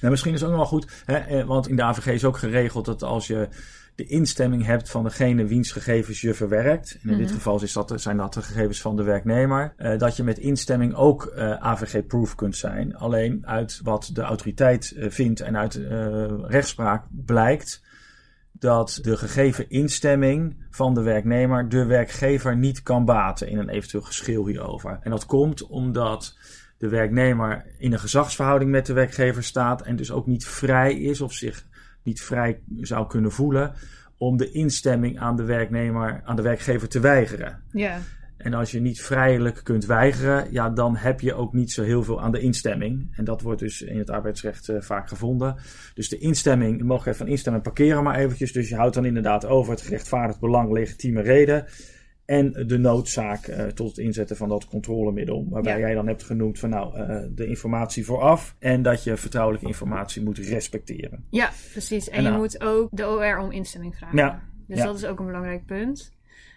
Nou, 0.00 0.10
misschien 0.10 0.32
is 0.34 0.40
het 0.40 0.50
ook 0.50 0.56
nog 0.56 0.70
wel 0.70 0.78
goed, 0.80 1.02
hè, 1.04 1.16
eh, 1.16 1.46
want 1.46 1.68
in 1.68 1.76
de 1.76 1.82
AVG 1.82 2.06
is 2.06 2.24
ook 2.24 2.38
geregeld 2.38 2.84
dat 2.84 3.02
als 3.02 3.26
je 3.26 3.48
de 3.94 4.04
instemming 4.06 4.64
hebt 4.64 4.90
van 4.90 5.04
degene 5.04 5.46
wiens 5.46 5.72
gegevens 5.72 6.20
je 6.20 6.34
verwerkt, 6.34 6.98
en 7.02 7.10
in 7.10 7.16
dit 7.16 7.26
Mhm. 7.26 7.34
geval 7.34 7.62
is 7.62 7.72
dat, 7.72 7.92
zijn 7.96 8.16
dat 8.16 8.34
de 8.34 8.42
gegevens 8.42 8.80
van 8.80 8.96
de 8.96 9.02
werknemer, 9.02 9.74
eh, 9.76 9.98
dat 9.98 10.16
je 10.16 10.22
met 10.22 10.38
instemming 10.38 10.94
ook 10.94 11.26
eh, 11.26 11.50
AVG-proof 11.52 12.34
kunt 12.34 12.56
zijn. 12.56 12.96
Alleen 12.96 13.46
uit 13.46 13.80
wat 13.82 14.10
de 14.12 14.20
autoriteit 14.22 14.90
eh, 14.92 15.10
vindt 15.10 15.40
en 15.40 15.56
uit 15.56 15.74
eh, 15.74 16.26
rechtspraak 16.46 17.04
blijkt 17.10 17.82
dat 18.52 18.98
de 19.02 19.16
gegeven 19.16 19.70
instemming 19.70 20.56
van 20.70 20.94
de 20.94 21.02
werknemer 21.02 21.68
de 21.68 21.84
werkgever 21.84 22.56
niet 22.56 22.82
kan 22.82 23.04
baten 23.04 23.48
in 23.48 23.58
een 23.58 23.68
eventueel 23.68 24.02
geschil 24.02 24.46
hierover. 24.46 24.98
En 25.02 25.10
dat 25.10 25.26
komt 25.26 25.66
omdat 25.66 26.38
de 26.78 26.88
werknemer 26.88 27.64
in 27.78 27.92
een 27.92 27.98
gezagsverhouding 27.98 28.70
met 28.70 28.86
de 28.86 28.92
werkgever 28.92 29.44
staat 29.44 29.82
en 29.82 29.96
dus 29.96 30.10
ook 30.10 30.26
niet 30.26 30.46
vrij 30.46 30.94
is 30.94 31.20
of 31.20 31.32
zich 31.32 31.66
niet 32.02 32.22
vrij 32.22 32.60
zou 32.80 33.06
kunnen 33.06 33.32
voelen 33.32 33.74
om 34.16 34.36
de 34.36 34.50
instemming 34.50 35.20
aan 35.20 35.36
de 35.36 35.44
werknemer, 35.44 36.20
aan 36.24 36.36
de 36.36 36.42
werkgever 36.42 36.88
te 36.88 37.00
weigeren. 37.00 37.62
Ja, 37.72 37.98
En 38.42 38.54
als 38.54 38.70
je 38.70 38.80
niet 38.80 39.02
vrijelijk 39.02 39.60
kunt 39.62 39.86
weigeren, 39.86 40.46
ja, 40.52 40.70
dan 40.70 40.96
heb 40.96 41.20
je 41.20 41.34
ook 41.34 41.52
niet 41.52 41.72
zo 41.72 41.82
heel 41.82 42.02
veel 42.02 42.20
aan 42.20 42.32
de 42.32 42.40
instemming. 42.40 43.12
En 43.16 43.24
dat 43.24 43.40
wordt 43.42 43.60
dus 43.60 43.82
in 43.82 43.98
het 43.98 44.10
arbeidsrecht 44.10 44.68
eh, 44.68 44.80
vaak 44.80 45.08
gevonden. 45.08 45.56
Dus 45.94 46.08
de 46.08 46.18
instemming, 46.18 46.72
de 46.78 46.82
mogelijkheid 46.84 47.16
van 47.16 47.26
instemming 47.28 47.64
parkeren 47.64 48.02
maar 48.02 48.16
eventjes. 48.16 48.52
Dus 48.52 48.68
je 48.68 48.76
houdt 48.76 48.94
dan 48.94 49.04
inderdaad 49.04 49.46
over 49.46 49.72
het 49.72 49.80
gerechtvaardigd 49.82 50.40
belang, 50.40 50.72
legitieme 50.72 51.20
reden. 51.20 51.64
En 52.24 52.52
de 52.66 52.78
noodzaak 52.78 53.46
eh, 53.46 53.66
tot 53.66 53.88
het 53.88 53.98
inzetten 53.98 54.36
van 54.36 54.48
dat 54.48 54.66
controlemiddel. 54.66 55.46
Waarbij 55.50 55.72
Ja. 55.78 55.78
jij 55.86 55.94
dan 55.94 56.06
hebt 56.06 56.22
genoemd 56.22 56.58
van 56.58 56.70
nou, 56.70 56.96
eh, 56.96 57.20
de 57.30 57.46
informatie 57.46 58.04
vooraf. 58.04 58.56
En 58.58 58.82
dat 58.82 59.04
je 59.04 59.16
vertrouwelijke 59.16 59.66
informatie 59.66 60.22
moet 60.22 60.38
respecteren. 60.38 61.24
ja 61.30 61.50
precies. 61.72 62.08
En, 62.08 62.16
En 62.16 62.22
je 62.22 62.28
nou- 62.28 62.40
moet 62.40 62.62
ook 62.62 62.88
de 62.92 63.06
OR 63.08 63.38
om 63.38 63.50
instemming 63.50 63.96
vragen. 63.96 64.18
Ja, 64.18 64.42
Dus 64.66 64.78
ja. 64.78 64.84
dat 64.84 64.96
is 64.96 65.04
ook 65.04 65.18
een 65.18 65.26
belangrijk 65.26 65.66
punt. 65.66 66.12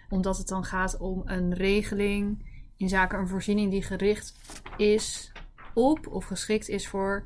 Omdat 0.08 0.38
het 0.38 0.48
dan 0.48 0.64
gaat 0.64 0.98
om 0.98 1.22
een 1.24 1.54
regeling 1.54 2.44
in 2.76 2.88
zaken 2.88 3.18
een 3.18 3.28
voorziening 3.28 3.70
die 3.70 3.82
gericht 3.82 4.34
is 4.76 5.32
op 5.74 6.06
of 6.06 6.24
geschikt 6.24 6.68
is 6.68 6.88
voor 6.88 7.24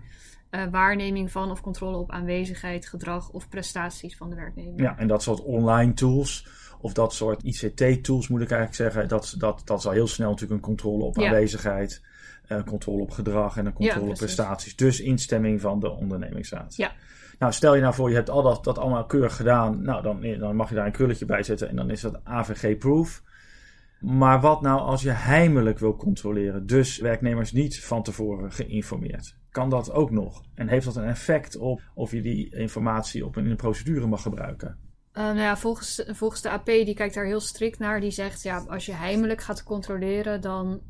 eh, 0.51 0.63
waarneming 0.71 1.33
van 1.33 1.51
of 1.51 1.61
controle 1.61 1.97
op 1.97 2.11
aanwezigheid, 2.11 2.87
gedrag 2.87 3.31
of 3.31 3.49
prestaties 3.49 4.17
van 4.17 4.31
de 4.31 4.37
werknemer. 4.37 4.81
Ja, 4.81 4.99
en 4.99 5.09
dat 5.09 5.23
soort 5.23 5.43
online 5.43 5.93
tools 5.93 6.49
of 6.81 6.93
dat 6.93 7.15
soort 7.15 7.43
ICT-tools 7.43 8.29
moet 8.29 8.41
ik 8.41 8.51
eigenlijk 8.51 8.75
zeggen, 8.75 9.09
dat, 9.09 9.35
dat, 9.39 9.63
dat 9.65 9.79
is 9.79 9.87
al 9.87 9.93
heel 9.93 10.07
snel 10.07 10.31
natuurlijk 10.31 10.61
een 10.61 10.67
controle 10.67 11.05
op 11.05 11.17
Ja. 11.17 11.27
aanwezigheid, 11.27 12.03
een 12.57 12.65
controle 12.65 13.03
op 13.03 13.11
gedrag 13.11 13.57
en 13.57 13.67
een 13.67 13.73
controle 13.73 14.11
op 14.11 14.17
prestaties. 14.17 14.77
Dus 14.77 15.01
instemming 15.01 15.61
van 15.61 15.81
de 15.81 15.91
ondernemingsraad. 15.91 16.77
Ja. 16.77 16.93
Nou, 17.39 17.53
stel 17.53 17.75
je 17.75 17.81
nou 17.81 17.95
voor, 17.95 18.09
je 18.09 18.15
hebt 18.15 18.31
al 18.31 18.43
dat, 18.43 18.65
dat 18.65 18.79
allemaal 18.79 19.07
keurig 19.07 19.37
gedaan. 19.37 19.83
Nou, 19.83 20.03
dan, 20.03 20.39
dan 20.39 20.57
mag 20.57 20.69
je 20.69 20.75
daar 20.75 20.87
een 20.87 20.93
krulletje 20.93 21.25
bij 21.25 21.43
zetten 21.43 21.69
en 21.69 21.77
dan 21.77 21.91
is 21.91 22.01
dat 22.01 22.21
AVG-proof. 22.25 23.23
Maar 24.01 24.41
wat 24.41 24.61
nou 24.63 24.81
als 24.81 25.03
je 25.03 25.11
heimelijk 25.11 25.79
wil 25.79 25.97
controleren, 25.97 26.67
dus 26.67 26.99
werknemers 26.99 27.53
niet 27.53 27.85
van 27.85 28.03
tevoren 28.03 28.53
geïnformeerd? 28.53 29.37
Kan 29.51 29.71
dat 29.71 29.93
ook 29.93 30.11
nog? 30.11 30.43
En 30.55 30.69
heeft 30.69 30.85
dat 30.85 30.97
een 30.97 31.05
effect 31.05 31.57
op 31.57 31.81
of 31.95 32.13
je 32.13 32.21
die 32.21 32.57
informatie 32.57 33.27
op 33.27 33.37
een, 33.37 33.45
in 33.45 33.51
een 33.51 33.57
procedure 33.57 34.07
mag 34.07 34.23
gebruiken? 34.23 34.79
Eh, 35.13 35.25
nou 35.25 35.39
ja, 35.39 35.57
volgens, 35.57 36.05
volgens 36.07 36.43
de 36.43 36.51
AP, 36.51 36.67
die 36.67 36.95
kijkt 36.95 37.15
daar 37.15 37.25
heel 37.25 37.41
strikt 37.41 37.79
naar. 37.79 38.01
Die 38.01 38.11
zegt, 38.11 38.43
ja, 38.43 38.65
als 38.69 38.87
je 38.87 38.93
heimelijk 38.93 39.41
gaat 39.41 39.63
controleren, 39.63 40.41
dan 40.41 40.81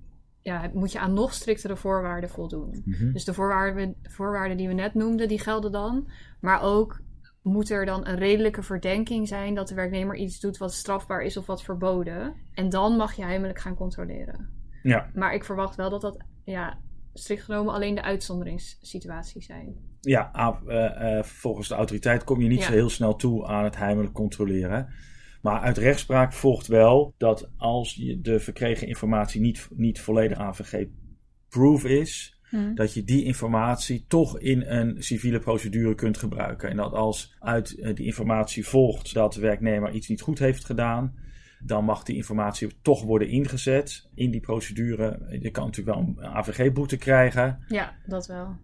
ja, 0.42 0.70
moet 0.74 0.92
je 0.92 0.98
aan 0.98 1.14
nog 1.14 1.33
striktere 1.35 1.76
voorwaarden 1.76 2.31
voldoen. 2.31 2.83
Mhm. 2.85 3.12
Dus 3.12 3.24
de 3.24 3.35
voorwaarden, 3.35 3.94
voorwaarden 4.03 4.57
die 4.57 4.68
we 4.68 4.74
net 4.74 4.94
noemden, 4.94 5.29
die 5.29 5.38
gelden 5.40 5.72
dan. 5.72 6.11
Maar 6.40 6.62
ook 6.62 7.00
moet 7.42 7.70
er 7.70 7.87
dan 7.87 8.07
een 8.07 8.16
redelijke 8.18 8.62
verdenking 8.62 9.29
zijn 9.29 9.55
dat 9.55 9.68
de 9.68 9.74
werknemer 9.74 10.16
iets 10.16 10.40
doet 10.40 10.59
wat 10.59 10.72
strafbaar 10.74 11.22
is 11.22 11.37
of 11.37 11.46
wat 11.46 11.62
verboden. 11.62 12.35
En 12.55 12.68
dan 12.68 12.96
mag 12.96 13.12
je 13.14 13.22
heimelijk 13.22 13.59
gaan 13.59 13.74
controleren. 13.74 14.48
Ja, 14.83 15.11
Maar 15.14 15.35
ik 15.35 15.44
verwacht 15.44 15.76
wel 15.76 15.90
dat 15.90 16.00
dat, 16.00 16.24
ja, 16.44 16.79
strikt 17.12 17.42
genomen 17.42 17.74
alleen 17.74 17.94
de 17.94 18.03
uitzonderingssituaties 18.03 19.46
zijn. 19.46 19.74
ja 20.00 20.31
eh, 20.66 21.18
eh, 21.18 21.24
volgens 21.24 21.68
de 21.68 21.74
autoriteit 21.74 22.24
kom 22.24 22.40
je 22.40 22.48
niet 22.48 22.59
Ja. 22.59 22.64
zo 22.66 22.72
heel 22.72 22.88
snel 22.90 23.16
toe 23.16 23.46
aan 23.46 23.64
het 23.64 23.76
heimelijk 23.76 24.14
controleren. 24.14 24.88
Maar 25.40 25.61
uit 25.61 25.79
rechtspraak 25.79 26.33
volgt 26.33 26.66
wel 26.66 27.14
dat 27.18 27.50
als 27.57 27.94
je 27.94 28.20
de 28.20 28.40
verkregen 28.40 28.87
informatie 28.87 29.40
niet, 29.40 29.68
niet 29.74 30.00
volledig 30.00 30.38
AVG-proof 30.38 31.85
is, 31.85 32.38
dat 32.74 32.94
je 32.94 33.05
die 33.05 33.24
informatie 33.24 34.05
toch 34.09 34.38
in 34.38 34.62
een 34.62 35.03
civiele 35.03 35.38
procedure 35.38 35.94
kunt 35.94 36.18
gebruiken. 36.18 36.70
En 36.70 36.76
dat 36.76 36.92
als 36.92 37.37
uit 37.38 37.79
eh, 37.79 37.94
die 37.94 38.07
informatie 38.07 38.66
volgt 38.66 39.14
dat 39.14 39.33
de 39.33 39.40
werknemer 39.40 39.92
iets 39.92 40.09
niet 40.09 40.20
goed 40.20 40.38
heeft 40.38 40.64
gedaan, 40.64 41.14
dan 41.64 41.85
mag 41.85 42.03
die 42.03 42.16
informatie 42.16 42.68
toch 42.83 43.03
worden 43.03 43.29
ingezet 43.29 44.09
in 44.14 44.31
die 44.31 44.40
procedure. 44.40 45.38
Je 45.40 45.50
kan 45.50 45.64
natuurlijk 45.64 45.96
wel 45.96 46.07
een 46.07 46.24
AVG-boete 46.24 46.96
krijgen, 46.96 47.64
Ja, 47.68 47.96
dat 48.07 48.26
wel. 48.26 48.57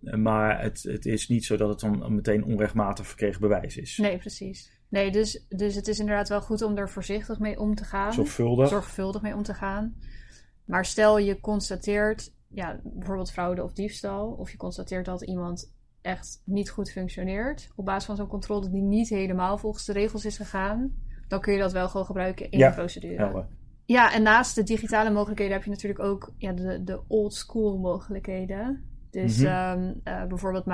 maar 0.00 0.62
het, 0.62 0.82
het 0.82 1.06
is 1.06 1.28
niet 1.28 1.44
zo 1.44 1.56
dat 1.56 1.68
het 1.68 1.80
dan 1.80 2.14
meteen 2.14 2.44
onrechtmatig 2.44 3.06
verkregen 3.06 3.40
bewijs 3.40 3.76
is. 3.76 3.96
Nee, 3.96 4.18
precies. 4.18 4.72
Nee, 4.94 5.10
dus, 5.10 5.46
dus 5.48 5.74
het 5.74 5.88
is 5.88 5.98
inderdaad 5.98 6.28
wel 6.28 6.40
goed 6.40 6.62
om 6.62 6.76
er 6.76 6.90
voorzichtig 6.90 7.38
mee 7.38 7.60
om 7.60 7.74
te 7.74 7.84
gaan. 7.84 8.12
Zorgvuldig. 8.12 8.68
Zorgvuldig 8.68 9.22
mee 9.22 9.34
om 9.34 9.42
te 9.42 9.54
gaan. 9.54 9.94
Maar 10.64 10.84
stel 10.84 11.18
je 11.18 11.40
constateert, 11.40 12.32
ja, 12.48 12.80
bijvoorbeeld 12.82 13.30
fraude 13.30 13.62
of 13.62 13.72
diefstal, 13.72 14.30
of 14.30 14.50
je 14.50 14.56
constateert 14.56 15.04
dat 15.04 15.22
iemand 15.22 15.74
echt 16.00 16.42
niet 16.44 16.70
goed 16.70 16.90
functioneert, 16.90 17.70
op 17.76 17.84
basis 17.84 18.04
van 18.04 18.16
zo'n 18.16 18.26
controle 18.26 18.70
die 18.70 18.82
niet 18.82 19.08
helemaal 19.08 19.58
volgens 19.58 19.84
de 19.84 19.92
regels 19.92 20.24
is 20.24 20.36
gegaan, 20.36 20.94
dan 21.28 21.40
kun 21.40 21.52
je 21.52 21.58
dat 21.58 21.72
wel 21.72 21.88
gewoon 21.88 22.06
gebruiken 22.06 22.50
in 22.50 22.58
Ja, 22.58 22.68
de 22.68 22.74
procedure. 22.74 23.16
Helder. 23.16 23.46
Ja, 23.84 24.12
en 24.12 24.22
naast 24.22 24.54
de 24.54 24.62
digitale 24.62 25.10
mogelijkheden 25.10 25.54
heb 25.54 25.64
je 25.64 25.70
natuurlijk 25.70 26.00
ook 26.00 26.32
ja, 26.38 26.52
de, 26.52 26.84
de 26.84 27.00
old 27.08 27.34
school 27.34 27.78
mogelijkheden. 27.78 28.84
Dus 29.14 29.38
Mhm. 29.38 29.46
ehm, 29.46 29.92
eh, 30.04 30.24
bijvoorbeeld 30.24 30.64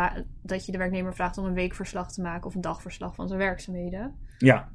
dat 0.43 0.67
je 0.67 0.73
de 0.73 0.79
werknemer 0.79 1.15
vraagt 1.15 1.39
om 1.39 1.45
een 1.45 1.55
weekverslag 1.55 2.13
te 2.13 2.23
maken 2.23 2.47
of 2.47 2.55
een 2.55 2.61
dagverslag 2.61 3.15
van 3.15 3.27
zijn 3.29 3.39
werkzaamheden. 3.41 4.15
Ja, 4.39 4.69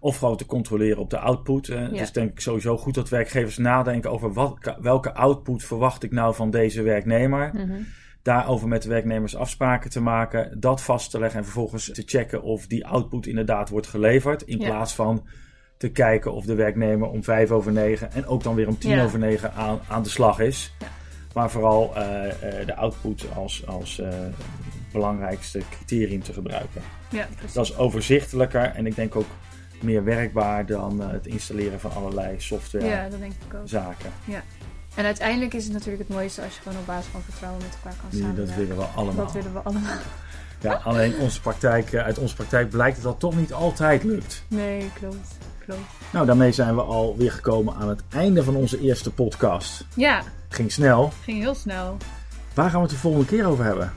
of 0.00 0.16
gewoon 0.16 0.36
te 0.36 0.46
controleren 0.46 0.98
op 0.98 1.10
de 1.10 1.18
output. 1.18 1.66
Ja. 1.66 1.88
is 1.90 2.12
denk 2.12 2.30
ik 2.30 2.40
sowieso 2.40 2.76
goed 2.76 2.94
dat 2.94 3.08
werkgevers 3.08 3.58
nadenken 3.58 4.10
over 4.10 4.32
wat, 4.32 4.76
welke 4.80 5.14
output 5.14 5.64
verwacht 5.64 6.02
ik 6.02 6.10
nou 6.12 6.34
van 6.34 6.50
deze 6.50 6.82
werknemer. 6.82 7.68
Daarover 8.22 8.68
met 8.68 8.82
de 8.82 8.88
werknemers 8.88 9.36
afspraken 9.36 9.90
te 9.90 10.00
maken, 10.00 10.60
dat 10.60 10.82
vast 10.82 11.10
te 11.10 11.18
leggen 11.18 11.38
en 11.38 11.44
vervolgens 11.44 11.92
te 11.92 12.02
checken 12.06 12.42
of 12.42 12.66
die 12.66 12.86
output 12.86 13.26
inderdaad 13.26 13.68
wordt 13.68 13.86
geleverd. 13.86 14.42
In 14.42 14.58
Ja. 14.58 14.66
plaats 14.68 14.94
van 14.94 15.26
te 15.76 15.88
kijken 15.90 16.32
of 16.32 16.44
de 16.44 16.54
werknemer 16.54 17.08
om 17.08 17.24
vijf 17.24 17.50
over 17.50 17.72
negen 17.72 18.12
en 18.12 18.26
ook 18.26 18.42
dan 18.42 18.54
weer 18.54 18.68
om 18.68 18.78
tien 18.78 18.90
Ja. 18.90 19.04
over 19.04 19.18
negen 19.18 19.52
aan, 19.52 19.78
aan 19.88 20.02
de 20.02 20.08
slag 20.08 20.38
is. 20.40 20.74
Ja. 20.78 20.86
Maar 21.34 21.50
vooral 21.50 21.96
eh, 21.96 22.60
eh, 22.60 22.66
de 22.66 22.76
output 22.76 23.26
als, 23.34 23.66
als 23.66 23.98
eh, 23.98 24.08
belangrijkste 24.92 25.62
criterium 25.70 26.22
te 26.22 26.32
gebruiken. 26.32 26.82
Ja, 27.10 27.26
precies. 27.36 27.52
Dat 27.52 27.64
is 27.64 27.76
overzichtelijker 27.76 28.64
en 28.64 28.86
ik 28.86 28.94
denk 28.94 29.16
ook 29.16 29.28
meer 29.80 30.04
werkbaar 30.04 30.66
dan 30.66 31.00
het 31.00 31.26
installeren 31.26 31.80
van 31.80 31.92
allerlei 31.92 32.40
softwarezaken. 32.40 33.02
ja, 33.04 33.08
dat 33.08 33.20
denk 33.20 33.32
ik 33.32 33.54
ook. 33.54 33.68
En 34.94 35.04
uiteindelijk 35.04 35.54
is 35.54 35.64
het 35.64 35.72
natuurlijk 35.72 36.08
het 36.08 36.16
mooiste 36.16 36.42
als 36.42 36.54
je 36.54 36.60
gewoon 36.62 36.78
op 36.78 36.86
basis 36.86 37.10
van 37.10 37.22
vertrouwen 37.22 37.62
met 37.62 37.74
elkaar 37.74 37.98
kan 38.00 38.08
Nee, 38.10 38.20
samenwerken. 38.20 38.56
dat 38.56 38.66
willen 38.66 38.76
we 38.76 38.84
allemaal. 38.94 39.24
Dat 39.24 39.32
willen 39.34 39.52
we 39.52 39.58
allemaal. 39.58 39.96
Ja, 40.60 40.72
alleen 40.84 41.18
onze 41.18 41.40
praktijk, 41.40 41.94
uit 41.94 42.18
onze 42.18 42.34
praktijk 42.34 42.70
blijkt 42.70 43.02
dat 43.02 43.04
dat 43.04 43.20
toch 43.20 43.36
niet 43.36 43.52
altijd 43.52 44.02
lukt. 44.02 44.44
Nee, 44.48 44.90
klopt. 44.94 45.38
Klopt. 45.74 46.12
Nou, 46.12 46.26
daarmee 46.26 46.52
zijn 46.52 46.74
we 46.74 46.82
alweer 46.82 47.32
gekomen 47.32 47.74
aan 47.74 47.88
het 47.88 48.02
einde 48.10 48.44
van 48.44 48.54
onze 48.56 48.80
eerste 48.80 49.10
podcast. 49.10 49.84
Ja, 49.96 50.22
Ging 50.48 50.72
snel. 50.72 51.12
ging 51.22 51.38
heel 51.40 51.54
snel. 51.54 51.96
Waar 52.54 52.70
gaan 52.70 52.80
we 52.80 52.86
het 52.86 52.90
de 52.94 53.00
volgende 53.00 53.26
keer 53.26 53.46
over 53.46 53.64
hebben? 53.64 53.92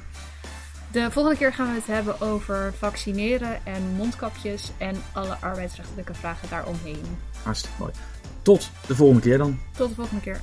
De 0.92 1.12
volgende 1.12 1.38
keer 1.38 1.54
gaan 1.54 1.68
we 1.68 1.74
het 1.74 1.88
hebben 1.88 2.22
over 2.22 2.74
vaccineren 2.78 3.66
en 3.66 3.84
mondkapjes 3.98 4.72
en 4.78 4.96
alle 5.14 5.36
arbeidsrechtelijke 5.40 6.14
vragen 6.14 6.50
daaromheen. 6.50 7.18
Hartstikke 7.44 7.76
mooi. 7.80 7.92
Tot 8.42 8.70
de 8.88 8.96
volgende 8.96 9.22
keer 9.22 9.38
dan. 9.38 9.60
Tot 9.78 9.90
de 9.90 9.96
volgende 9.96 10.22
keer. 10.22 10.42